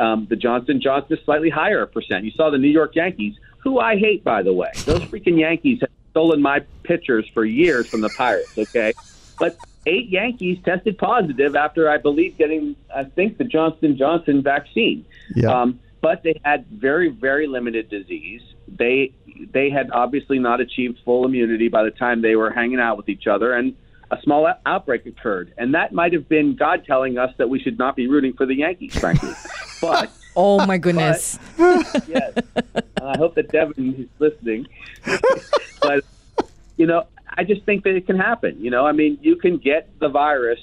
Um, 0.02 0.26
the 0.30 0.36
Johnson 0.36 0.82
Johnson 0.82 1.18
is 1.18 1.24
slightly 1.24 1.50
higher 1.50 1.86
percent. 1.86 2.26
You 2.26 2.32
saw 2.32 2.50
the 2.50 2.58
New 2.58 2.70
York 2.70 2.96
Yankees, 2.96 3.36
who 3.60 3.80
I 3.80 3.98
hate, 3.98 4.24
by 4.24 4.42
the 4.42 4.54
way. 4.54 4.72
Those 4.86 5.02
freaking 5.02 5.38
Yankees 5.38 5.80
have 5.82 5.92
stolen 6.10 6.42
my 6.42 6.62
pitchers 6.84 7.28
for 7.34 7.46
years 7.46 7.88
from 7.88 8.02
the 8.02 8.10
Pirates. 8.10 8.58
Okay, 8.58 8.94
but 9.40 9.58
eight 9.86 10.10
Yankees 10.10 10.58
tested 10.66 10.98
positive 10.98 11.56
after 11.56 11.90
I 11.90 11.98
believe 11.98 12.38
getting, 12.38 12.76
I 12.94 13.04
think, 13.04 13.38
the 13.38 13.44
Johnson 13.44 13.96
Johnson 13.96 14.42
vaccine. 14.42 15.06
Yeah. 15.36 15.62
Um, 15.62 15.80
but 16.02 16.24
they 16.24 16.40
had 16.44 16.66
very, 16.66 17.10
very 17.10 17.46
limited 17.48 17.90
disease. 17.90 18.42
They 18.68 19.14
they 19.52 19.70
had 19.70 19.92
obviously 19.92 20.40
not 20.40 20.62
achieved 20.62 21.00
full 21.06 21.26
immunity 21.26 21.68
by 21.68 21.84
the 21.84 21.92
time 21.92 22.22
they 22.22 22.36
were 22.36 22.50
hanging 22.50 22.80
out 22.80 22.98
with 22.98 23.08
each 23.08 23.28
other, 23.28 23.54
and 23.54 23.76
a 24.12 24.22
small 24.22 24.46
out- 24.46 24.60
outbreak 24.66 25.06
occurred. 25.06 25.54
And 25.58 25.74
that 25.74 25.94
might 25.94 26.14
have 26.14 26.30
been 26.30 26.56
God 26.56 26.84
telling 26.86 27.18
us 27.18 27.34
that 27.38 27.50
we 27.50 27.60
should 27.60 27.80
not 27.80 27.96
be 27.96 28.08
rooting 28.08 28.34
for 28.34 28.46
the 28.46 28.56
Yankees, 28.56 28.98
frankly. 29.00 29.34
but 29.82 30.12
Oh 30.36 30.66
my 30.66 30.78
goodness! 30.78 31.38
yes, 31.58 32.34
and 32.56 32.84
I 33.02 33.18
hope 33.18 33.36
that 33.36 33.52
Devin 33.52 33.96
is 33.96 34.08
listening. 34.20 34.68
but 35.82 36.06
you 36.78 36.86
know, 36.86 37.08
I 37.30 37.44
just 37.44 37.64
think 37.64 37.84
that 37.84 37.96
it 37.96 38.06
can 38.06 38.18
happen. 38.18 38.58
You 38.62 38.72
know, 38.72 38.86
I 38.86 38.94
mean, 38.94 39.18
you 39.22 39.36
can 39.36 39.58
get 39.58 39.90
the 40.00 40.08
virus 40.08 40.60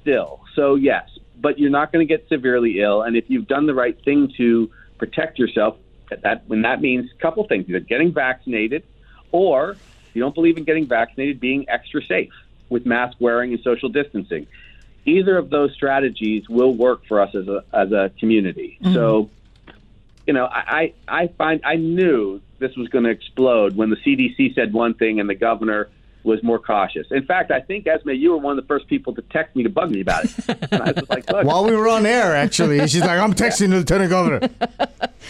still. 0.00 0.40
So 0.56 0.74
yes, 0.74 1.08
but 1.40 1.60
you're 1.60 1.70
not 1.70 1.92
going 1.92 2.06
to 2.06 2.12
get 2.12 2.28
severely 2.28 2.80
ill. 2.80 3.02
And 3.02 3.16
if 3.16 3.24
you've 3.28 3.46
done 3.46 3.66
the 3.66 3.74
right 3.74 3.96
thing 4.04 4.32
to 4.36 4.68
protect 4.98 5.38
yourself, 5.38 5.76
that 6.22 6.42
when 6.48 6.62
that 6.62 6.80
means 6.80 7.08
a 7.16 7.22
couple 7.22 7.46
things: 7.46 7.68
either 7.68 7.80
getting 7.80 8.12
vaccinated, 8.12 8.82
or 9.30 9.70
if 9.70 9.78
you 10.14 10.22
don't 10.22 10.34
believe 10.34 10.56
in 10.56 10.64
getting 10.64 10.86
vaccinated, 10.86 11.38
being 11.38 11.68
extra 11.68 12.02
safe 12.04 12.32
with 12.74 12.84
mask 12.84 13.16
wearing 13.20 13.52
and 13.52 13.62
social 13.62 13.88
distancing. 13.88 14.48
Either 15.06 15.38
of 15.38 15.48
those 15.48 15.72
strategies 15.72 16.48
will 16.48 16.74
work 16.74 17.06
for 17.06 17.20
us 17.20 17.32
as 17.34 17.46
a 17.46 17.62
as 17.72 17.92
a 17.92 18.10
community. 18.18 18.78
Mm-hmm. 18.82 18.94
So 18.94 19.30
you 20.26 20.34
know, 20.34 20.46
I, 20.46 20.92
I 21.08 21.22
I 21.22 21.26
find 21.28 21.60
I 21.64 21.76
knew 21.76 22.40
this 22.58 22.74
was 22.76 22.88
going 22.88 23.04
to 23.04 23.10
explode 23.10 23.76
when 23.76 23.90
the 23.90 23.96
CDC 23.96 24.56
said 24.56 24.72
one 24.72 24.94
thing 24.94 25.20
and 25.20 25.30
the 25.30 25.36
governor 25.36 25.88
was 26.24 26.42
more 26.42 26.58
cautious. 26.58 27.06
In 27.10 27.24
fact, 27.24 27.50
I 27.50 27.60
think 27.60 27.86
Esme, 27.86 28.10
you 28.10 28.30
were 28.32 28.38
one 28.38 28.58
of 28.58 28.64
the 28.64 28.66
first 28.66 28.86
people 28.88 29.14
to 29.14 29.22
text 29.22 29.54
me 29.54 29.62
to 29.62 29.68
bug 29.68 29.90
me 29.90 30.00
about 30.00 30.24
it. 30.24 30.34
and 30.72 30.82
I 30.82 30.92
was 30.92 31.08
like, 31.08 31.30
look, 31.30 31.46
While 31.46 31.64
we 31.64 31.76
were 31.76 31.88
on 31.88 32.06
air, 32.06 32.34
actually, 32.34 32.80
she's 32.88 33.02
like, 33.02 33.20
"I'm 33.20 33.34
texting 33.34 33.70
the 33.70 33.76
lieutenant 33.76 34.10
governor." 34.10 34.40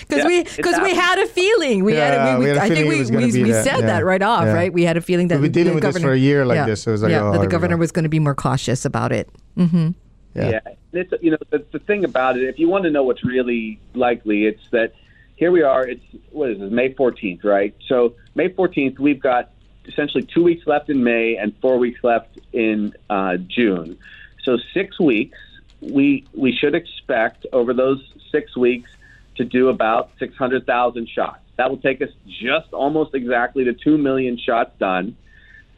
Because 0.00 0.24
Yeah, 0.24 0.26
we 0.26 0.42
because 0.42 0.80
we 0.80 0.92
had 0.92 1.20
a 1.20 1.26
feeling 1.26 1.84
we 1.84 1.94
Yeah, 1.94 2.06
had 2.24 2.34
a, 2.34 2.38
we, 2.38 2.44
we 2.44 2.48
had 2.48 2.56
a 2.58 2.62
I 2.62 2.68
think 2.68 2.78
feeling 2.80 3.00
it 3.02 3.10
we 3.16 3.26
we, 3.32 3.42
we 3.44 3.50
that, 3.52 3.64
said 3.64 3.80
yeah. 3.80 3.86
that 3.86 4.04
right 4.04 4.22
off, 4.22 4.44
Yeah. 4.44 4.52
right? 4.52 4.72
We 4.72 4.82
had 4.82 4.96
a 4.96 5.00
feeling 5.00 5.28
that 5.28 5.36
We've 5.36 5.52
been 5.52 5.52
dealing 5.52 5.68
the 5.68 5.74
with 5.76 5.84
this 5.84 5.94
governor, 5.94 6.08
for 6.08 6.14
a 6.14 6.18
year 6.18 6.44
like 6.44 6.56
yeah, 6.56 6.66
this, 6.66 6.82
so 6.82 6.90
it 6.90 6.94
was 6.94 7.02
like, 7.02 7.12
yeah, 7.12 7.22
oh, 7.22 7.32
that 7.32 7.40
the 7.42 7.46
governor 7.46 7.76
was 7.76 7.92
going 7.92 8.02
to 8.02 8.08
be 8.08 8.18
more 8.18 8.34
cautious 8.34 8.84
about 8.84 9.12
it. 9.12 9.28
Mm-hmm. 9.56 9.90
Yeah. 10.34 10.48
Yeah, 10.50 10.60
it's 10.92 11.12
you 11.22 11.30
know 11.30 11.36
the, 11.50 11.64
the 11.70 11.78
thing 11.78 12.04
about 12.04 12.36
it. 12.36 12.42
If 12.42 12.58
you 12.58 12.68
want 12.68 12.84
to 12.84 12.90
know 12.90 13.04
what's 13.04 13.24
really 13.24 13.78
likely, 13.94 14.46
it's 14.46 14.68
that 14.72 14.94
here 15.36 15.52
we 15.52 15.62
are. 15.62 15.86
It's 15.86 16.04
what 16.32 16.50
is 16.50 16.60
it? 16.60 16.72
May 16.72 16.92
fourteenth, 16.92 17.44
right? 17.44 17.72
So 17.86 18.14
May 18.34 18.48
fourteenth, 18.48 18.98
we've 18.98 19.20
got 19.20 19.50
essentially 19.86 20.22
two 20.22 20.42
weeks 20.42 20.66
left 20.66 20.90
in 20.90 21.04
May 21.04 21.36
and 21.36 21.54
four 21.60 21.78
weeks 21.78 22.02
left 22.02 22.38
in 22.52 22.94
uh, 23.10 23.36
June. 23.36 23.98
So 24.42 24.58
six 24.72 24.98
weeks. 25.00 25.38
We 25.80 26.24
we 26.34 26.52
should 26.52 26.74
expect 26.74 27.46
over 27.52 27.74
those 27.74 28.02
six 28.32 28.56
weeks 28.56 28.90
to 29.36 29.44
do 29.44 29.68
about 29.68 30.10
600,000 30.18 31.08
shots. 31.08 31.40
That 31.56 31.70
will 31.70 31.78
take 31.78 32.00
us 32.02 32.08
just 32.26 32.72
almost 32.72 33.14
exactly 33.14 33.64
to 33.64 33.72
2 33.72 33.98
million 33.98 34.38
shots 34.38 34.70
done. 34.78 35.16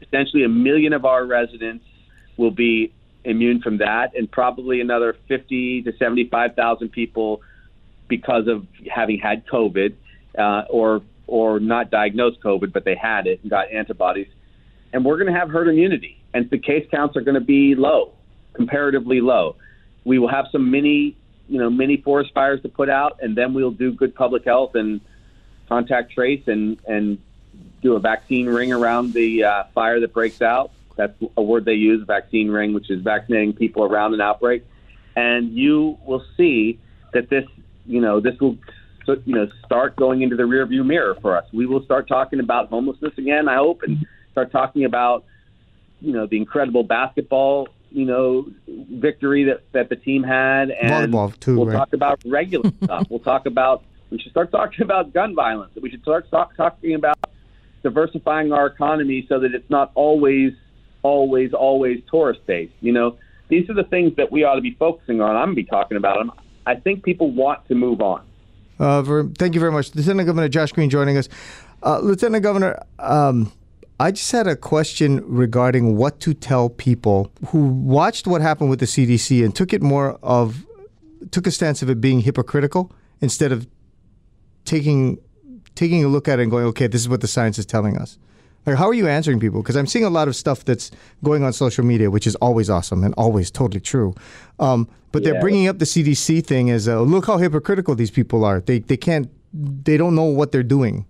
Essentially, 0.01 0.43
a 0.43 0.49
million 0.49 0.93
of 0.93 1.05
our 1.05 1.25
residents 1.25 1.85
will 2.37 2.51
be 2.51 2.93
immune 3.23 3.61
from 3.61 3.77
that, 3.77 4.15
and 4.15 4.31
probably 4.31 4.79
another 4.79 5.17
50 5.27 5.83
to 5.83 5.97
75,000 5.97 6.89
people 6.89 7.41
because 8.07 8.47
of 8.47 8.65
having 8.89 9.19
had 9.19 9.45
COVID 9.47 9.95
uh, 10.37 10.63
or 10.69 11.01
or 11.27 11.59
not 11.59 11.91
diagnosed 11.91 12.39
COVID, 12.41 12.73
but 12.73 12.85
they 12.85 12.95
had 12.95 13.27
it 13.27 13.39
and 13.41 13.49
got 13.49 13.71
antibodies. 13.71 14.27
And 14.93 15.05
we're 15.05 15.17
going 15.17 15.31
to 15.31 15.37
have 15.37 15.49
herd 15.49 15.67
immunity, 15.67 16.21
and 16.33 16.49
the 16.49 16.57
case 16.57 16.87
counts 16.89 17.15
are 17.17 17.21
going 17.21 17.35
to 17.35 17.41
be 17.41 17.75
low, 17.75 18.13
comparatively 18.53 19.21
low. 19.21 19.55
We 20.05 20.17
will 20.19 20.29
have 20.29 20.47
some 20.51 20.71
mini, 20.71 21.17
you 21.49 21.59
know, 21.59 21.69
mini 21.69 21.97
forest 21.97 22.33
fires 22.33 22.61
to 22.61 22.69
put 22.69 22.89
out, 22.89 23.19
and 23.21 23.35
then 23.35 23.53
we'll 23.53 23.71
do 23.71 23.91
good 23.91 24.15
public 24.15 24.45
health 24.45 24.75
and 24.75 25.01
contact 25.67 26.13
trace 26.13 26.47
and 26.47 26.79
and 26.87 27.17
do 27.81 27.95
a 27.95 27.99
vaccine 27.99 28.47
ring 28.47 28.73
around 28.73 29.13
the 29.13 29.43
uh, 29.43 29.63
fire 29.75 29.99
that 29.99 30.13
breaks 30.13 30.41
out. 30.41 30.71
That's 30.95 31.13
a 31.35 31.41
word 31.41 31.65
they 31.65 31.73
use, 31.73 32.05
vaccine 32.05 32.49
ring, 32.49 32.73
which 32.73 32.89
is 32.89 33.01
vaccinating 33.01 33.53
people 33.53 33.83
around 33.83 34.13
an 34.13 34.21
outbreak. 34.21 34.65
And 35.15 35.51
you 35.53 35.97
will 36.05 36.23
see 36.35 36.79
that 37.13 37.29
this, 37.29 37.45
you 37.85 38.01
know, 38.01 38.19
this 38.19 38.39
will, 38.39 38.57
you 39.25 39.35
know, 39.35 39.47
start 39.65 39.95
going 39.95 40.21
into 40.21 40.35
the 40.35 40.43
rearview 40.43 40.85
mirror 40.85 41.17
for 41.21 41.37
us. 41.37 41.45
We 41.53 41.65
will 41.65 41.83
start 41.83 42.07
talking 42.07 42.39
about 42.39 42.69
homelessness 42.69 43.13
again, 43.17 43.47
I 43.47 43.55
hope, 43.55 43.83
and 43.83 44.05
start 44.31 44.51
talking 44.51 44.85
about, 44.85 45.25
you 46.01 46.13
know, 46.13 46.27
the 46.27 46.37
incredible 46.37 46.83
basketball, 46.83 47.69
you 47.91 48.05
know, 48.05 48.47
victory 48.67 49.45
that, 49.45 49.63
that 49.73 49.89
the 49.89 49.95
team 49.95 50.23
had. 50.23 50.69
And 50.71 51.13
Volleyball, 51.13 51.39
too, 51.39 51.57
we'll 51.57 51.67
right? 51.67 51.77
talk 51.77 51.93
about 51.93 52.21
regular 52.25 52.71
stuff. 52.83 53.07
We'll 53.09 53.19
talk 53.19 53.45
about, 53.45 53.83
we 54.09 54.19
should 54.19 54.31
start 54.31 54.51
talking 54.51 54.83
about 54.83 55.13
gun 55.13 55.35
violence. 55.35 55.71
We 55.81 55.89
should 55.89 56.01
start 56.01 56.29
talk, 56.29 56.55
talking 56.55 56.95
about 56.95 57.17
diversifying 57.83 58.51
our 58.51 58.67
economy 58.67 59.25
so 59.29 59.39
that 59.39 59.53
it's 59.53 59.69
not 59.69 59.91
always, 59.95 60.53
always, 61.03 61.53
always 61.53 62.01
tourist 62.09 62.41
based. 62.45 62.73
You 62.81 62.91
know, 62.91 63.17
these 63.49 63.69
are 63.69 63.73
the 63.73 63.83
things 63.83 64.15
that 64.17 64.31
we 64.31 64.43
ought 64.43 64.55
to 64.55 64.61
be 64.61 64.75
focusing 64.77 65.21
on. 65.21 65.35
I'm 65.35 65.47
going 65.47 65.55
to 65.55 65.63
be 65.63 65.65
talking 65.65 65.97
about 65.97 66.17
them. 66.17 66.31
I 66.65 66.75
think 66.75 67.03
people 67.03 67.31
want 67.31 67.65
to 67.69 67.75
move 67.75 68.01
on. 68.01 68.26
Uh, 68.79 69.01
ver- 69.01 69.29
thank 69.37 69.53
you 69.53 69.59
very 69.59 69.71
much. 69.71 69.93
Lieutenant 69.95 70.27
Governor 70.27 70.49
Josh 70.49 70.71
Green 70.71 70.89
joining 70.89 71.17
us. 71.17 71.29
Uh, 71.83 71.99
Lieutenant 71.99 72.43
Governor, 72.43 72.81
um, 72.99 73.51
I 73.99 74.11
just 74.11 74.31
had 74.31 74.47
a 74.47 74.55
question 74.55 75.23
regarding 75.25 75.95
what 75.95 76.19
to 76.21 76.33
tell 76.33 76.69
people 76.69 77.31
who 77.47 77.67
watched 77.67 78.27
what 78.27 78.41
happened 78.41 78.69
with 78.69 78.79
the 78.79 78.85
CDC 78.85 79.43
and 79.43 79.55
took 79.55 79.73
it 79.73 79.81
more 79.81 80.19
of, 80.21 80.65
took 81.31 81.47
a 81.47 81.51
stance 81.51 81.81
of 81.81 81.89
it 81.89 81.99
being 81.99 82.19
hypocritical 82.21 82.91
instead 83.21 83.51
of 83.51 83.67
taking 84.65 85.17
taking 85.73 86.03
a 86.03 86.07
look 86.07 86.27
at 86.27 86.39
it 86.39 86.41
and 86.41 86.51
going, 86.51 86.65
okay, 86.65 86.87
this 86.87 86.99
is 87.01 87.07
what 87.07 87.21
the 87.21 87.27
science 87.27 87.59
is 87.59 87.65
telling 87.65 87.97
us. 87.97 88.17
Like, 88.67 88.75
how 88.75 88.89
are 88.89 88.93
you 88.93 89.07
answering 89.07 89.39
people? 89.39 89.61
Because 89.61 89.77
I'm 89.77 89.87
seeing 89.87 90.03
a 90.03 90.09
lot 90.09 90.27
of 90.27 90.35
stuff 90.35 90.65
that's 90.65 90.91
going 91.23 91.41
on 91.43 91.53
social 91.53 91.85
media, 91.85 92.11
which 92.11 92.27
is 92.27 92.35
always 92.35 92.69
awesome 92.69 93.01
and 93.05 93.13
always 93.17 93.49
totally 93.49 93.79
true. 93.79 94.13
Um, 94.59 94.89
but 95.13 95.23
they're 95.23 95.35
Yeah. 95.35 95.39
bringing 95.41 95.67
up 95.69 95.79
the 95.79 95.85
CDC 95.85 96.41
thing 96.41 96.69
as, 96.69 96.85
a, 96.85 96.99
look 96.99 97.25
how 97.27 97.37
hypocritical 97.37 97.95
these 97.95 98.11
people 98.11 98.43
are. 98.43 98.59
They 98.59 98.79
they 98.79 98.97
can't, 98.97 99.29
they 99.53 99.95
don't 99.95 100.15
know 100.15 100.25
what 100.25 100.51
they're 100.51 100.63
doing. 100.77 101.05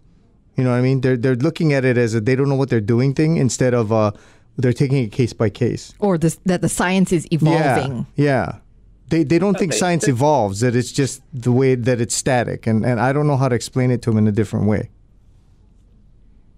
You 0.56 0.64
know 0.64 0.70
what 0.70 0.78
I 0.78 0.82
mean? 0.82 1.02
They're 1.02 1.18
they're 1.18 1.36
looking 1.36 1.74
at 1.74 1.84
it 1.84 1.98
as 1.98 2.14
a 2.14 2.22
they 2.22 2.36
don't 2.36 2.48
know 2.48 2.56
what 2.56 2.70
they're 2.70 2.80
doing 2.96 3.16
thing 3.16 3.38
instead 3.38 3.74
of 3.74 3.92
uh, 3.92 4.12
they're 4.58 4.74
taking 4.74 5.04
it 5.04 5.12
case 5.12 5.34
by 5.34 5.50
case. 5.50 5.94
Or 6.00 6.18
this, 6.18 6.40
that 6.46 6.62
the 6.62 6.70
science 6.70 7.12
is 7.12 7.28
evolving. 7.32 8.06
Yeah, 8.16 8.26
yeah. 8.26 8.56
They 9.10 9.24
they 9.24 9.40
don't 9.40 9.58
think 9.58 9.74
science 9.74 10.08
evolves. 10.08 10.60
That 10.60 10.76
it's 10.76 10.92
just 10.92 11.22
the 11.34 11.52
way 11.52 11.74
that 11.76 12.00
it's 12.02 12.14
static, 12.16 12.68
and 12.68 12.86
and 12.86 13.00
I 13.00 13.14
don't 13.14 13.26
know 13.26 13.38
how 13.38 13.50
to 13.50 13.56
explain 13.56 13.90
it 13.92 14.02
to 14.04 14.10
them 14.12 14.18
in 14.20 14.28
a 14.28 14.32
different 14.32 14.68
way. 14.68 14.90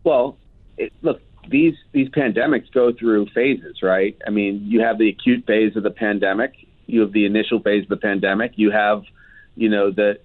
Well, 0.03 0.37
it, 0.79 0.93
look, 1.01 1.21
these 1.47 1.75
these 1.91 2.09
pandemics 2.09 2.71
go 2.71 2.91
through 2.91 3.27
phases, 3.35 3.81
right? 3.83 4.17
I 4.25 4.29
mean, 4.29 4.63
you 4.65 4.81
have 4.81 4.97
the 4.97 5.09
acute 5.09 5.45
phase 5.45 5.75
of 5.75 5.83
the 5.83 5.91
pandemic, 5.91 6.53
you 6.87 7.01
have 7.01 7.11
the 7.11 7.25
initial 7.25 7.59
phase 7.61 7.83
of 7.83 7.89
the 7.89 7.97
pandemic, 7.97 8.53
you 8.55 8.71
have, 8.71 9.03
you 9.55 9.69
know, 9.69 9.91
the 9.91 10.19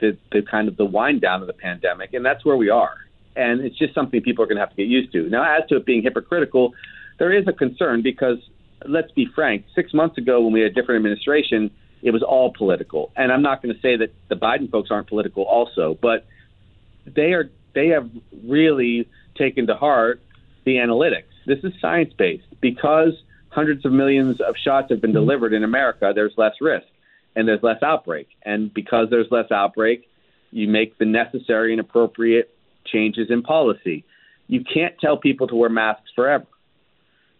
the, 0.00 0.18
the 0.32 0.42
kind 0.42 0.68
of 0.68 0.76
the 0.76 0.84
wind 0.84 1.20
down 1.20 1.40
of 1.40 1.46
the 1.46 1.52
pandemic, 1.52 2.12
and 2.12 2.24
that's 2.24 2.44
where 2.44 2.56
we 2.56 2.68
are. 2.68 2.94
And 3.36 3.60
it's 3.60 3.78
just 3.78 3.94
something 3.94 4.20
people 4.20 4.44
are 4.44 4.46
going 4.46 4.56
to 4.56 4.60
have 4.60 4.70
to 4.70 4.76
get 4.76 4.88
used 4.88 5.12
to. 5.12 5.30
Now, 5.30 5.56
as 5.56 5.66
to 5.68 5.76
it 5.76 5.86
being 5.86 6.02
hypocritical, 6.02 6.74
there 7.18 7.32
is 7.32 7.46
a 7.46 7.52
concern 7.52 8.02
because 8.02 8.38
let's 8.86 9.10
be 9.12 9.26
frank. 9.34 9.64
Six 9.74 9.94
months 9.94 10.18
ago, 10.18 10.42
when 10.42 10.52
we 10.52 10.60
had 10.60 10.72
a 10.72 10.74
different 10.74 10.98
administration, 10.98 11.70
it 12.02 12.10
was 12.10 12.22
all 12.22 12.52
political. 12.52 13.12
And 13.16 13.32
I'm 13.32 13.42
not 13.42 13.62
going 13.62 13.74
to 13.74 13.80
say 13.80 13.96
that 13.96 14.12
the 14.28 14.34
Biden 14.34 14.70
folks 14.70 14.90
aren't 14.90 15.08
political, 15.08 15.44
also, 15.44 15.96
but 16.02 16.26
they 17.06 17.32
are 17.32 17.48
they 17.74 17.88
have 17.88 18.10
really 18.44 19.08
taken 19.36 19.66
to 19.66 19.74
heart 19.74 20.20
the 20.64 20.76
analytics. 20.76 21.24
This 21.46 21.58
is 21.64 21.72
science 21.80 22.12
based 22.16 22.46
because 22.60 23.12
hundreds 23.48 23.84
of 23.84 23.92
millions 23.92 24.40
of 24.40 24.54
shots 24.62 24.88
have 24.90 25.00
been 25.00 25.10
mm-hmm. 25.10 25.20
delivered 25.20 25.52
in 25.52 25.64
America. 25.64 26.12
There's 26.14 26.34
less 26.36 26.54
risk 26.60 26.86
and 27.34 27.48
there's 27.48 27.62
less 27.62 27.82
outbreak, 27.82 28.28
and 28.44 28.72
because 28.72 29.08
there's 29.10 29.28
less 29.30 29.50
outbreak, 29.50 30.08
you 30.50 30.68
make 30.68 30.98
the 30.98 31.06
necessary 31.06 31.72
and 31.72 31.80
appropriate 31.80 32.54
changes 32.86 33.28
in 33.30 33.42
policy. 33.42 34.04
You 34.48 34.62
can't 34.62 34.94
tell 35.00 35.16
people 35.16 35.46
to 35.48 35.54
wear 35.54 35.70
masks 35.70 36.10
forever. 36.14 36.46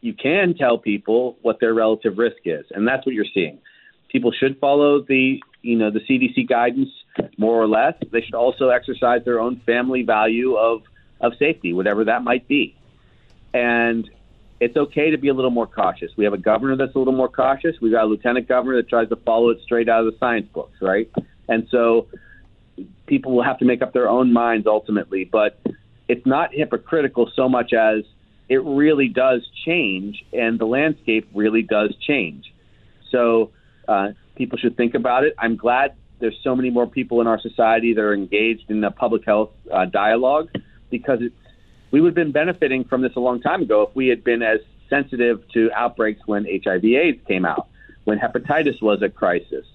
You 0.00 0.14
can 0.14 0.54
tell 0.54 0.78
people 0.78 1.36
what 1.42 1.60
their 1.60 1.74
relative 1.74 2.16
risk 2.16 2.38
is, 2.44 2.64
and 2.70 2.88
that's 2.88 3.04
what 3.04 3.14
you're 3.14 3.26
seeing. 3.34 3.58
People 4.10 4.32
should 4.32 4.58
follow 4.58 5.02
the 5.02 5.40
you 5.62 5.76
know 5.76 5.90
the 5.90 6.00
CDC 6.00 6.48
guidance 6.48 6.88
more 7.38 7.62
or 7.62 7.68
less. 7.68 7.94
They 8.10 8.20
should 8.20 8.34
also 8.34 8.68
exercise 8.68 9.20
their 9.24 9.40
own 9.40 9.60
family 9.64 10.02
value 10.02 10.56
of 10.56 10.82
of 11.22 11.36
safety, 11.38 11.72
whatever 11.72 12.04
that 12.04 12.22
might 12.22 12.46
be. 12.48 12.76
And 13.54 14.10
it's 14.60 14.76
okay 14.76 15.10
to 15.10 15.18
be 15.18 15.28
a 15.28 15.34
little 15.34 15.50
more 15.50 15.66
cautious. 15.66 16.12
We 16.16 16.24
have 16.24 16.34
a 16.34 16.38
governor 16.38 16.76
that's 16.76 16.94
a 16.94 16.98
little 16.98 17.14
more 17.14 17.28
cautious. 17.28 17.80
We've 17.80 17.92
got 17.92 18.04
a 18.04 18.06
lieutenant 18.06 18.46
governor 18.48 18.76
that 18.76 18.88
tries 18.88 19.08
to 19.08 19.16
follow 19.16 19.50
it 19.50 19.60
straight 19.62 19.88
out 19.88 20.06
of 20.06 20.12
the 20.12 20.18
science 20.18 20.48
books, 20.52 20.80
right? 20.80 21.10
And 21.48 21.66
so 21.70 22.08
people 23.06 23.32
will 23.32 23.42
have 23.42 23.58
to 23.58 23.64
make 23.64 23.82
up 23.82 23.92
their 23.92 24.08
own 24.08 24.32
minds 24.32 24.66
ultimately, 24.66 25.24
but 25.24 25.58
it's 26.08 26.26
not 26.26 26.54
hypocritical 26.54 27.30
so 27.34 27.48
much 27.48 27.72
as 27.72 28.04
it 28.48 28.62
really 28.62 29.08
does 29.08 29.48
change 29.64 30.24
and 30.32 30.58
the 30.58 30.66
landscape 30.66 31.28
really 31.34 31.62
does 31.62 31.96
change. 31.96 32.52
So 33.10 33.50
uh, 33.88 34.10
people 34.36 34.58
should 34.58 34.76
think 34.76 34.94
about 34.94 35.24
it. 35.24 35.34
I'm 35.38 35.56
glad 35.56 35.94
there's 36.20 36.38
so 36.44 36.54
many 36.54 36.70
more 36.70 36.86
people 36.86 37.20
in 37.20 37.26
our 37.26 37.40
society 37.40 37.94
that 37.94 38.00
are 38.00 38.14
engaged 38.14 38.70
in 38.70 38.80
the 38.80 38.90
public 38.90 39.24
health 39.24 39.50
uh, 39.72 39.86
dialogue 39.86 40.50
because 40.92 41.18
it's 41.20 41.34
we 41.92 42.00
would 42.00 42.08
have 42.08 42.14
been 42.14 42.32
benefiting 42.32 42.84
from 42.84 43.02
this 43.02 43.12
a 43.16 43.20
long 43.20 43.40
time 43.40 43.62
ago 43.62 43.82
if 43.82 43.94
we 43.94 44.08
had 44.08 44.24
been 44.24 44.42
as 44.42 44.60
sensitive 44.88 45.46
to 45.52 45.70
outbreaks 45.72 46.20
when 46.26 46.44
HIV/AIDS 46.44 47.20
came 47.28 47.44
out, 47.44 47.68
when 48.04 48.18
hepatitis 48.18 48.80
was 48.82 49.02
a 49.02 49.08
crisis, 49.08 49.66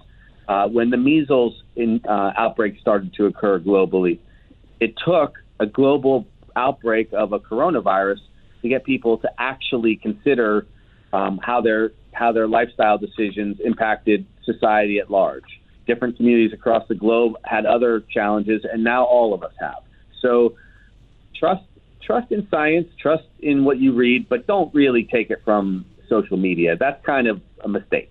uh, 0.48 0.68
when 0.68 0.90
the 0.90 0.98
measles 0.98 1.62
in, 1.76 2.02
uh, 2.08 2.32
outbreak 2.36 2.80
started 2.80 3.14
to 3.16 3.28
occur 3.28 3.60
globally. 3.60 4.20
It 4.80 4.96
took 5.04 5.38
a 5.60 5.66
global 5.66 6.28
outbreak 6.56 7.14
of 7.14 7.34
a 7.34 7.40
coronavirus 7.40 8.20
to 8.64 8.70
get 8.70 8.84
people 8.84 9.18
to 9.20 9.30
actually 9.38 9.96
consider 9.96 10.66
um, 11.14 11.40
how 11.42 11.62
their 11.62 11.92
how 12.14 12.32
their 12.32 12.48
lifestyle 12.48 12.98
decisions 12.98 13.60
impacted 13.64 14.26
society 14.44 14.98
at 14.98 15.12
large. 15.12 15.62
Different 15.86 16.18
communities 16.18 16.52
across 16.52 16.88
the 16.88 16.96
globe 16.96 17.36
had 17.44 17.68
other 17.68 18.02
challenges, 18.12 18.66
and 18.72 18.84
now 18.84 19.06
all 19.06 19.36
of 19.36 19.44
us 19.44 19.54
have. 19.60 19.84
So 20.20 20.56
trust 21.40 21.64
trust 22.02 22.32
in 22.32 22.48
science, 22.50 22.88
trust 23.02 23.26
in 23.42 23.66
what 23.66 23.80
you 23.80 23.94
read, 23.94 24.30
but 24.30 24.48
don't 24.48 24.74
really 24.74 25.08
take 25.12 25.30
it 25.30 25.40
from 25.44 25.86
social 26.08 26.38
media. 26.38 26.76
That's 26.80 27.04
kind 27.06 27.28
of 27.28 27.42
a 27.64 27.68
mistake. 27.68 28.10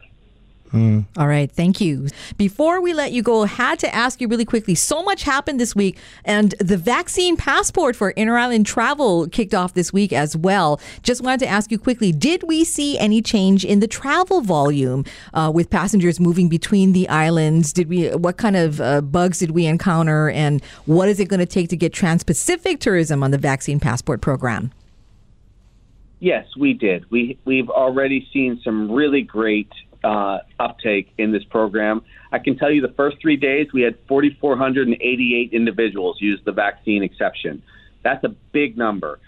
All 0.73 1.27
right, 1.27 1.51
thank 1.51 1.81
you. 1.81 2.09
Before 2.37 2.81
we 2.81 2.93
let 2.93 3.13
you 3.13 3.23
go, 3.23 3.45
had 3.45 3.79
to 3.81 3.95
ask 3.95 4.21
you 4.21 4.29
really 4.29 4.45
quickly. 4.45 4.75
So 4.75 5.03
much 5.03 5.23
happened 5.23 5.61
this 5.61 5.75
week, 5.75 5.99
and 6.25 6.55
the 6.59 6.77
vaccine 6.77 7.37
passport 7.37 7.97
for 7.97 8.11
inter-island 8.11 8.67
travel 8.67 9.29
kicked 9.29 9.55
off 9.55 9.75
this 9.75 9.93
week 9.93 10.13
as 10.13 10.37
well. 10.37 10.81
Just 11.03 11.23
wanted 11.23 11.41
to 11.41 11.47
ask 11.47 11.71
you 11.71 11.79
quickly: 11.79 12.13
Did 12.13 12.43
we 12.45 12.65
see 12.65 12.99
any 12.99 13.23
change 13.23 13.65
in 13.65 13.81
the 13.81 13.89
travel 13.89 14.41
volume 14.41 15.05
uh, 15.35 15.51
with 15.55 15.71
passengers 15.71 16.21
moving 16.21 16.49
between 16.49 16.93
the 16.93 17.09
islands? 17.09 17.73
Did 17.73 17.89
we? 17.89 18.09
What 18.11 18.37
kind 18.37 18.57
of 18.57 18.81
uh, 18.81 19.01
bugs 19.01 19.39
did 19.39 19.53
we 19.53 19.67
encounter, 19.67 20.31
and 20.31 20.63
what 20.85 21.09
is 21.09 21.21
it 21.21 21.27
going 21.29 21.41
to 21.41 21.47
take 21.47 21.69
to 21.71 21.77
get 21.77 21.93
trans-Pacific 21.93 22.81
tourism 22.81 23.23
on 23.23 23.31
the 23.31 23.39
vaccine 23.39 23.81
passport 23.81 24.21
program? 24.21 24.73
Yes, 26.19 26.47
we 26.59 26.73
did. 26.73 27.11
We 27.11 27.39
we've 27.45 27.69
already 27.69 28.27
seen 28.33 28.61
some 28.65 28.91
really 28.91 29.23
great 29.23 29.71
uh, 30.05 30.39
uptake 30.59 31.13
in 31.19 31.33
this 31.33 31.45
program. 31.45 32.03
I 32.33 32.39
can 32.39 32.57
tell 32.57 32.71
you, 32.71 32.81
the 32.81 32.95
first 32.97 33.19
three 33.21 33.37
days 33.37 33.73
we 33.73 33.83
had 33.83 33.97
4,488 34.09 35.53
individuals 35.53 36.19
use 36.21 36.41
the 36.45 36.53
vaccine 36.53 37.03
exception. 37.03 37.63
That's 38.03 38.25
a 38.25 38.35
big 38.53 38.77
number. 38.77 39.19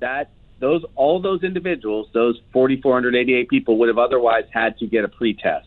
That 0.00 0.30
those 0.60 0.84
all 0.96 1.20
those 1.20 1.42
individuals, 1.42 2.08
those 2.12 2.40
4,488 2.52 3.48
people, 3.48 3.78
would 3.78 3.88
have 3.88 3.98
otherwise 3.98 4.44
had 4.52 4.78
to 4.78 4.86
get 4.86 5.04
a 5.04 5.08
pretest. 5.08 5.66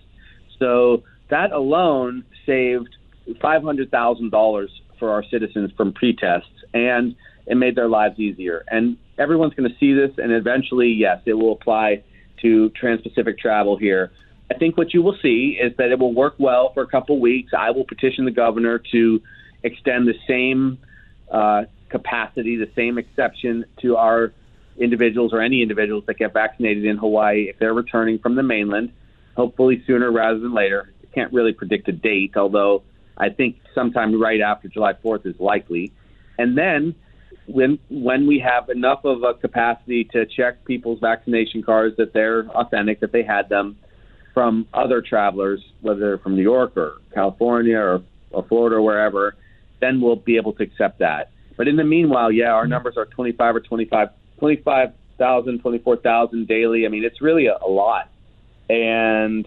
So 0.60 1.04
that 1.30 1.52
alone 1.52 2.26
saved 2.46 2.90
$500,000 3.28 4.68
for 5.00 5.12
our 5.12 5.24
citizens 5.24 5.72
from 5.78 5.94
pretests, 5.94 6.44
and 6.74 7.16
it 7.48 7.56
made 7.56 7.76
their 7.76 7.88
lives 7.90 8.20
easier. 8.20 8.64
And 8.68 8.98
everyone's 9.18 9.54
going 9.54 9.70
to 9.70 9.78
see 9.78 9.94
this, 9.94 10.12
and 10.18 10.32
eventually, 10.32 10.90
yes, 10.90 11.22
it 11.26 11.34
will 11.34 11.54
apply 11.54 12.04
to 12.42 12.70
Trans-Pacific 12.70 13.40
travel 13.40 13.78
here. 13.78 14.12
I 14.52 14.58
think 14.58 14.78
what 14.78 14.94
you 14.94 15.02
will 15.02 15.18
see 15.22 15.58
is 15.62 15.72
that 15.78 15.92
it 15.92 16.00
will 16.00 16.14
work 16.14 16.36
well 16.38 16.74
for 16.74 16.84
a 16.84 16.88
couple 16.88 17.20
weeks. 17.22 17.54
I 17.58 17.72
will 17.72 17.86
petition 17.86 18.26
the 18.26 18.32
governor 18.32 18.82
to 18.92 19.22
extend 19.64 20.08
the 20.08 20.16
same 20.28 20.78
uh, 21.32 21.64
capacity, 21.90 22.58
the 22.58 22.70
same 22.76 22.98
exception 22.98 23.64
to 23.82 23.96
our 23.96 24.34
individuals 24.78 25.32
or 25.32 25.42
any 25.42 25.62
individuals 25.62 26.04
that 26.08 26.18
get 26.18 26.34
vaccinated 26.34 26.84
in 26.84 26.98
Hawaii 26.98 27.44
if 27.50 27.60
they're 27.60 27.74
returning 27.74 28.20
from 28.20 28.36
the 28.36 28.44
mainland, 28.44 28.92
hopefully 29.38 29.84
sooner 29.88 30.12
rather 30.12 30.40
than 30.40 30.54
later. 30.54 30.92
I 31.02 31.14
can't 31.16 31.32
really 31.32 31.54
predict 31.54 31.88
a 31.88 31.94
date, 31.94 32.36
although 32.36 32.84
I 33.18 33.30
think 33.30 33.56
sometime 33.74 34.20
right 34.20 34.42
after 34.42 34.68
July 34.68 34.94
4th 34.94 35.26
is 35.26 35.40
likely. 35.40 35.94
And 36.38 36.58
then 36.58 36.96
when 37.48 37.80
when 37.90 38.28
we 38.28 38.40
have 38.40 38.70
enough 38.70 39.06
of 39.06 39.24
a 39.24 39.34
capacity 39.34 40.04
to 40.12 40.26
check 40.26 40.66
people's 40.66 41.00
vaccination 41.00 41.64
cards 41.64 41.96
that 41.98 42.12
they're 42.12 42.50
authentic, 42.50 43.00
that 43.00 43.14
they 43.14 43.24
had 43.24 43.48
them 43.48 43.78
from 44.34 44.68
other 44.74 45.02
travelers, 45.02 45.64
whether 45.82 46.00
they're 46.00 46.18
from 46.18 46.36
New 46.36 46.42
York 46.42 46.78
or 46.78 46.98
California 47.14 47.78
or, 47.78 48.02
or 48.32 48.44
Florida 48.44 48.78
or 48.78 48.82
wherever, 48.82 49.36
then 49.80 50.00
we'll 50.00 50.16
be 50.16 50.38
able 50.38 50.54
to 50.54 50.64
accept 50.64 51.00
that. 51.00 51.32
But 51.58 51.68
in 51.68 51.76
the 51.76 51.84
meanwhile, 51.84 52.32
yeah, 52.32 52.52
our 52.52 52.68
numbers 52.68 52.98
are 52.98 53.06
25 53.06 53.56
or 53.58 53.60
25, 53.60 54.10
25,000, 54.40 55.60
24,000 55.60 56.48
daily. 56.48 56.86
I 56.86 56.90
mean, 56.90 57.04
it's 57.04 57.22
really 57.22 57.48
a, 57.48 57.58
a 57.58 57.68
lot. 57.68 58.10
And 58.70 59.46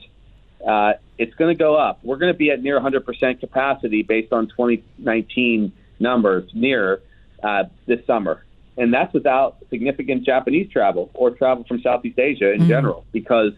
uh, 0.66 0.94
it's 1.18 1.35
going 1.35 1.57
to 1.57 1.59
go 1.59 1.77
up. 1.77 2.01
We're 2.03 2.16
going 2.16 2.33
to 2.33 2.38
be 2.38 2.51
at 2.51 2.62
near 2.62 2.79
100% 2.79 3.40
capacity 3.40 4.03
based 4.03 4.33
on 4.33 4.49
2019 4.49 5.73
numbers 5.99 6.51
near 6.55 7.01
uh, 7.42 7.64
this 7.87 8.05
summer. 8.07 8.44
And 8.77 8.92
that's 8.92 9.12
without 9.14 9.57
significant 9.70 10.25
Japanese 10.25 10.70
travel 10.70 11.11
or 11.14 11.31
travel 11.31 11.64
from 11.64 11.81
Southeast 11.81 12.18
Asia 12.18 12.53
in 12.53 12.61
mm-hmm. 12.61 12.68
general 12.68 13.05
because 13.12 13.53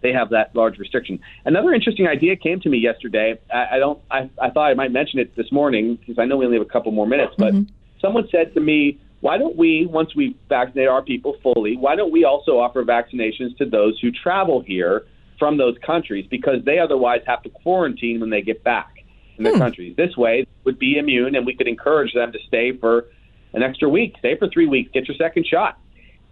they 0.00 0.12
have 0.12 0.30
that 0.30 0.54
large 0.54 0.78
restriction. 0.78 1.20
Another 1.44 1.72
interesting 1.72 2.06
idea 2.06 2.36
came 2.36 2.60
to 2.60 2.68
me 2.68 2.78
yesterday. 2.78 3.38
I, 3.52 3.76
I 3.76 3.78
don't. 3.78 4.00
I, 4.10 4.30
I 4.40 4.50
thought 4.50 4.70
I 4.70 4.74
might 4.74 4.92
mention 4.92 5.18
it 5.18 5.34
this 5.36 5.50
morning 5.50 5.96
because 5.96 6.18
I 6.18 6.24
know 6.24 6.36
we 6.36 6.44
only 6.44 6.58
have 6.58 6.66
a 6.66 6.70
couple 6.70 6.92
more 6.92 7.06
minutes. 7.06 7.34
But 7.36 7.54
mm-hmm. 7.54 7.72
someone 8.00 8.28
said 8.30 8.54
to 8.54 8.60
me, 8.60 9.00
"Why 9.20 9.38
don't 9.38 9.56
we, 9.56 9.86
once 9.86 10.14
we 10.14 10.36
vaccinate 10.48 10.88
our 10.88 11.02
people 11.02 11.36
fully, 11.42 11.76
why 11.76 11.96
don't 11.96 12.12
we 12.12 12.24
also 12.24 12.58
offer 12.58 12.84
vaccinations 12.84 13.56
to 13.58 13.66
those 13.66 13.98
who 14.00 14.10
travel 14.10 14.62
here 14.62 15.04
from 15.38 15.56
those 15.56 15.76
countries 15.84 16.26
because 16.28 16.64
they 16.64 16.78
otherwise 16.78 17.20
have 17.26 17.42
to 17.42 17.48
quarantine 17.48 18.20
when 18.20 18.30
they 18.30 18.42
get 18.42 18.64
back 18.64 19.04
in 19.36 19.44
their 19.44 19.52
hmm. 19.52 19.60
countries. 19.60 19.96
This 19.96 20.16
way, 20.16 20.46
would 20.64 20.78
be 20.78 20.98
immune, 20.98 21.34
and 21.34 21.46
we 21.46 21.54
could 21.54 21.68
encourage 21.68 22.12
them 22.12 22.32
to 22.32 22.38
stay 22.46 22.76
for 22.76 23.06
an 23.54 23.62
extra 23.62 23.88
week, 23.88 24.14
stay 24.18 24.36
for 24.36 24.48
three 24.48 24.66
weeks, 24.66 24.90
get 24.92 25.08
your 25.08 25.16
second 25.16 25.46
shot. 25.46 25.78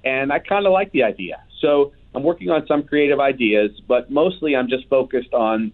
And 0.04 0.32
I 0.32 0.38
kind 0.38 0.66
of 0.66 0.72
like 0.72 0.92
the 0.92 1.02
idea. 1.02 1.42
So 1.60 1.92
I'm 2.16 2.22
working 2.22 2.50
on 2.50 2.66
some 2.66 2.82
creative 2.82 3.20
ideas, 3.20 3.70
but 3.86 4.10
mostly 4.10 4.56
I'm 4.56 4.68
just 4.68 4.88
focused 4.88 5.34
on 5.34 5.72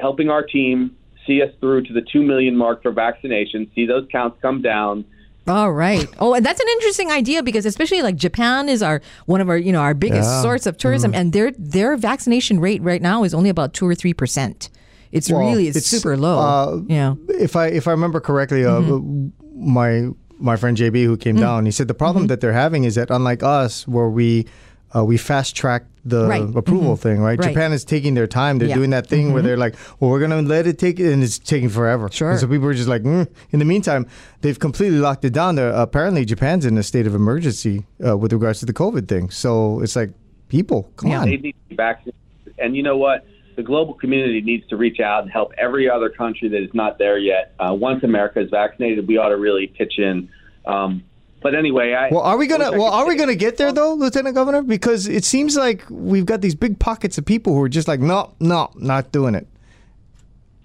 helping 0.00 0.30
our 0.30 0.42
team 0.42 0.96
see 1.26 1.42
us 1.42 1.50
through 1.60 1.84
to 1.84 1.92
the 1.92 2.00
2 2.00 2.22
million 2.22 2.56
mark 2.56 2.82
for 2.82 2.90
vaccination, 2.90 3.70
see 3.74 3.86
those 3.86 4.08
counts 4.10 4.38
come 4.40 4.62
down 4.62 5.04
all 5.48 5.72
right. 5.72 6.06
Oh, 6.18 6.34
and 6.34 6.44
that's 6.44 6.60
an 6.60 6.68
interesting 6.68 7.10
idea 7.10 7.42
because 7.42 7.64
especially 7.64 8.02
like 8.02 8.16
Japan 8.16 8.68
is 8.68 8.82
our 8.82 9.00
one 9.26 9.40
of 9.40 9.48
our 9.48 9.56
you 9.56 9.72
know 9.72 9.80
our 9.80 9.94
biggest 9.94 10.28
yeah. 10.28 10.42
source 10.42 10.66
of 10.66 10.76
tourism, 10.76 11.12
mm. 11.12 11.16
and 11.16 11.32
their 11.32 11.52
their 11.52 11.96
vaccination 11.96 12.60
rate 12.60 12.82
right 12.82 13.00
now 13.00 13.24
is 13.24 13.32
only 13.32 13.48
about 13.48 13.72
two 13.72 13.86
or 13.86 13.94
three 13.94 14.14
percent. 14.14 14.68
It's 15.10 15.30
well, 15.30 15.40
really 15.40 15.68
it's, 15.68 15.78
it's, 15.78 15.86
super 15.86 16.16
low. 16.16 16.38
Uh, 16.38 16.80
yeah. 16.86 17.14
If 17.28 17.56
I 17.56 17.68
if 17.68 17.88
I 17.88 17.92
remember 17.92 18.20
correctly, 18.20 18.64
uh, 18.64 18.80
mm-hmm. 18.80 19.72
my 19.72 20.08
my 20.38 20.56
friend 20.56 20.76
JB 20.76 21.04
who 21.04 21.16
came 21.16 21.36
mm-hmm. 21.36 21.44
down, 21.44 21.64
he 21.64 21.72
said 21.72 21.88
the 21.88 21.94
problem 21.94 22.24
mm-hmm. 22.24 22.28
that 22.28 22.40
they're 22.40 22.52
having 22.52 22.84
is 22.84 22.94
that 22.96 23.10
unlike 23.10 23.42
us, 23.42 23.88
where 23.88 24.10
we 24.10 24.46
uh, 24.94 25.04
we 25.04 25.16
fast 25.16 25.54
track 25.54 25.84
the 26.04 26.26
right. 26.26 26.42
approval 26.56 26.94
mm-hmm. 26.94 27.02
thing, 27.02 27.20
right? 27.20 27.38
right? 27.38 27.48
Japan 27.48 27.72
is 27.72 27.84
taking 27.84 28.14
their 28.14 28.26
time. 28.26 28.58
They're 28.58 28.68
yeah. 28.68 28.74
doing 28.74 28.90
that 28.90 29.06
thing 29.06 29.26
mm-hmm. 29.26 29.34
where 29.34 29.42
they're 29.42 29.56
like, 29.56 29.74
well, 30.00 30.10
we're 30.10 30.18
going 30.18 30.30
to 30.30 30.40
let 30.40 30.66
it 30.66 30.78
take 30.78 30.98
it, 30.98 31.12
and 31.12 31.22
it's 31.22 31.38
taking 31.38 31.68
forever. 31.68 32.08
Sure. 32.10 32.30
And 32.30 32.40
so 32.40 32.46
people 32.46 32.66
are 32.66 32.74
just 32.74 32.88
like, 32.88 33.02
mm. 33.02 33.28
in 33.50 33.58
the 33.58 33.64
meantime, 33.64 34.06
they've 34.40 34.58
completely 34.58 34.98
locked 34.98 35.24
it 35.24 35.32
down. 35.32 35.56
There, 35.56 35.70
apparently, 35.70 36.24
Japan's 36.24 36.64
in 36.64 36.78
a 36.78 36.82
state 36.82 37.06
of 37.06 37.14
emergency 37.14 37.84
uh, 38.06 38.16
with 38.16 38.32
regards 38.32 38.60
to 38.60 38.66
the 38.66 38.72
COVID 38.72 39.08
thing. 39.08 39.30
So 39.30 39.82
it's 39.82 39.96
like, 39.96 40.10
people, 40.48 40.90
come 40.96 41.10
yeah. 41.10 41.20
on. 41.20 41.24
They 41.26 41.36
need 41.36 41.52
to 41.52 41.68
be 41.68 41.76
vaccinated. 41.76 42.14
And 42.58 42.74
you 42.74 42.82
know 42.82 42.96
what? 42.96 43.26
The 43.56 43.62
global 43.62 43.94
community 43.94 44.40
needs 44.40 44.66
to 44.68 44.76
reach 44.76 45.00
out 45.00 45.24
and 45.24 45.32
help 45.32 45.52
every 45.58 45.90
other 45.90 46.08
country 46.08 46.48
that 46.48 46.62
is 46.62 46.72
not 46.74 46.98
there 46.98 47.18
yet. 47.18 47.54
Uh, 47.58 47.74
once 47.74 48.02
America 48.04 48.40
is 48.40 48.50
vaccinated, 48.50 49.06
we 49.06 49.18
ought 49.18 49.30
to 49.30 49.36
really 49.36 49.66
pitch 49.66 49.98
in. 49.98 50.30
Um, 50.64 51.02
but 51.40 51.54
anyway, 51.54 51.92
I 51.92 52.08
well, 52.10 52.22
are 52.22 52.36
we 52.36 52.46
gonna 52.46 52.72
well 52.72 52.92
are 52.92 53.06
we 53.06 53.14
gonna 53.14 53.34
get 53.34 53.56
there 53.56 53.72
though, 53.72 53.94
Lieutenant 53.94 54.34
Governor? 54.34 54.62
Because 54.62 55.06
it 55.06 55.24
seems 55.24 55.56
like 55.56 55.84
we've 55.88 56.26
got 56.26 56.40
these 56.40 56.54
big 56.54 56.78
pockets 56.78 57.18
of 57.18 57.24
people 57.24 57.54
who 57.54 57.62
are 57.62 57.68
just 57.68 57.86
like, 57.86 58.00
no, 58.00 58.34
no, 58.40 58.70
not 58.76 59.12
doing 59.12 59.34
it. 59.34 59.46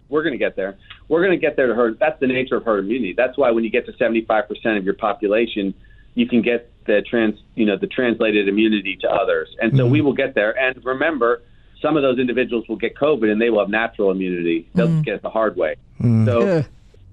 We're 0.09 0.23
gonna 0.23 0.37
get 0.37 0.55
there. 0.55 0.77
We're 1.07 1.23
gonna 1.23 1.37
get 1.37 1.55
there 1.55 1.67
to 1.67 1.75
herd. 1.75 1.99
That's 1.99 2.19
the 2.19 2.27
nature 2.27 2.57
of 2.57 2.65
herd 2.65 2.85
immunity. 2.85 3.13
That's 3.13 3.37
why 3.37 3.51
when 3.51 3.63
you 3.63 3.69
get 3.69 3.85
to 3.85 3.95
seventy 3.97 4.25
five 4.25 4.47
percent 4.47 4.77
of 4.77 4.85
your 4.85 4.95
population, 4.95 5.73
you 6.15 6.27
can 6.27 6.41
get 6.41 6.71
the 6.85 7.03
trans, 7.07 7.39
you 7.55 7.65
know, 7.65 7.77
the 7.77 7.87
translated 7.87 8.47
immunity 8.47 8.97
to 9.01 9.07
others, 9.09 9.55
and 9.61 9.75
so 9.75 9.83
mm-hmm. 9.83 9.91
we 9.91 10.01
will 10.01 10.13
get 10.13 10.33
there. 10.33 10.57
And 10.57 10.83
remember, 10.83 11.43
some 11.81 11.97
of 11.97 12.03
those 12.03 12.17
individuals 12.17 12.67
will 12.67 12.77
get 12.77 12.95
COVID, 12.95 13.31
and 13.31 13.39
they 13.39 13.49
will 13.49 13.59
have 13.59 13.69
natural 13.69 14.09
immunity. 14.11 14.69
They'll 14.73 14.87
mm-hmm. 14.87 15.01
get 15.01 15.15
it 15.15 15.21
the 15.21 15.29
hard 15.29 15.55
way. 15.55 15.75
Mm-hmm. 15.99 16.25
So. 16.25 16.45
Yeah 16.45 16.63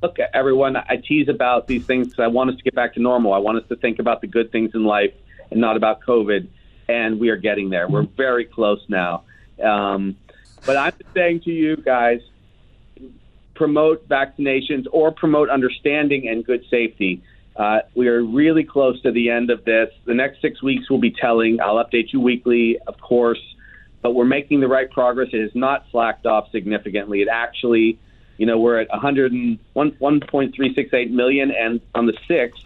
look, 0.03 0.19
everyone, 0.33 0.77
I 0.77 0.97
tease 0.97 1.29
about 1.29 1.67
these 1.67 1.85
things 1.85 2.09
because 2.09 2.23
I 2.23 2.29
want 2.29 2.51
us 2.51 2.57
to 2.57 2.63
get 2.63 2.75
back 2.75 2.95
to 2.95 3.01
normal. 3.01 3.33
I 3.33 3.39
want 3.39 3.59
us 3.59 3.69
to 3.69 3.77
think 3.77 3.99
about 3.99 4.21
the 4.21 4.27
good 4.27 4.51
things 4.51 4.71
in 4.75 4.85
life 4.85 5.13
and 5.51 5.61
not 5.61 5.77
about 5.77 6.01
COVID. 6.03 6.49
And 6.89 7.21
we 7.21 7.29
are 7.29 7.37
getting 7.37 7.71
there. 7.71 7.89
We're 7.89 8.03
very 8.03 8.45
close 8.45 8.83
now. 8.89 9.25
Um, 9.63 10.17
but 10.67 10.77
I'm 10.77 10.93
saying 11.15 11.43
to 11.43 11.51
you 11.51 11.77
guys, 11.77 12.21
promote 13.55 14.09
vaccinations 14.09 14.87
or 14.91 15.13
promote 15.13 15.51
understanding 15.51 16.29
and 16.29 16.45
good 16.45 16.65
safety. 16.71 17.23
Uh, 17.55 17.81
we 17.95 18.09
are 18.09 18.23
really 18.23 18.65
close 18.65 19.01
to 19.03 19.13
the 19.13 19.29
end 19.29 19.51
of 19.51 19.65
this. 19.65 19.91
The 20.07 20.15
next 20.15 20.41
six 20.41 20.63
weeks 20.63 20.89
will 20.89 20.99
be 20.99 21.11
telling. 21.11 21.61
I'll 21.61 21.77
update 21.77 22.13
you 22.13 22.21
weekly, 22.21 22.79
of 22.87 22.99
course, 23.01 23.41
but 24.01 24.15
we're 24.15 24.25
making 24.25 24.61
the 24.61 24.69
right 24.69 24.91
progress. 24.91 25.29
It 25.33 25.43
has 25.43 25.55
not 25.55 25.85
slacked 25.91 26.25
off 26.25 26.51
significantly. 26.51 27.21
It 27.21 27.29
actually 27.29 27.99
you 28.41 28.47
know, 28.47 28.59
we're 28.59 28.81
at 28.81 28.89
101.368 28.89 31.11
million, 31.11 31.51
and 31.51 31.79
on 31.95 32.07
the 32.07 32.17
sixth, 32.27 32.65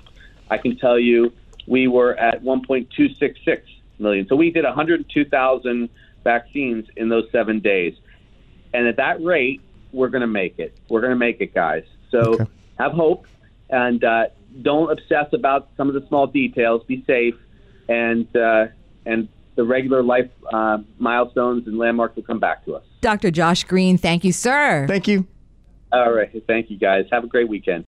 I 0.48 0.56
can 0.56 0.76
tell 0.76 1.00
you 1.00 1.32
we 1.66 1.88
were 1.88 2.14
at 2.14 2.44
1.266 2.44 3.62
million. 3.98 4.28
So 4.28 4.36
we 4.36 4.52
did 4.52 4.62
102,000 4.62 5.88
vaccines 6.22 6.86
in 6.96 7.08
those 7.08 7.28
seven 7.32 7.58
days, 7.58 7.96
and 8.72 8.86
at 8.86 8.98
that 8.98 9.20
rate, 9.20 9.62
we're 9.90 10.10
going 10.10 10.20
to 10.20 10.28
make 10.28 10.60
it. 10.60 10.78
We're 10.88 11.00
going 11.00 11.10
to 11.10 11.16
make 11.16 11.40
it, 11.40 11.52
guys. 11.52 11.82
So 12.12 12.34
okay. 12.34 12.46
have 12.78 12.92
hope, 12.92 13.26
and 13.68 14.04
uh, 14.04 14.26
don't 14.62 14.92
obsess 14.92 15.32
about 15.32 15.70
some 15.76 15.88
of 15.88 15.94
the 15.94 16.06
small 16.06 16.28
details. 16.28 16.84
Be 16.84 17.02
safe, 17.04 17.34
and 17.88 18.28
uh, 18.36 18.66
and 19.06 19.28
the 19.56 19.64
regular 19.64 20.04
life 20.04 20.30
uh, 20.52 20.78
milestones 21.00 21.66
and 21.66 21.78
landmarks 21.78 22.14
will 22.14 22.22
come 22.22 22.38
back 22.38 22.64
to 22.66 22.76
us. 22.76 22.84
Dr. 23.00 23.32
Josh 23.32 23.64
Green, 23.64 23.98
thank 23.98 24.22
you, 24.22 24.30
sir. 24.30 24.86
Thank 24.86 25.08
you. 25.08 25.26
All 25.94 26.12
right. 26.12 26.28
Thank 26.48 26.70
you, 26.70 26.78
guys. 26.78 27.04
Have 27.12 27.22
a 27.22 27.28
great 27.28 27.48
weekend. 27.48 27.83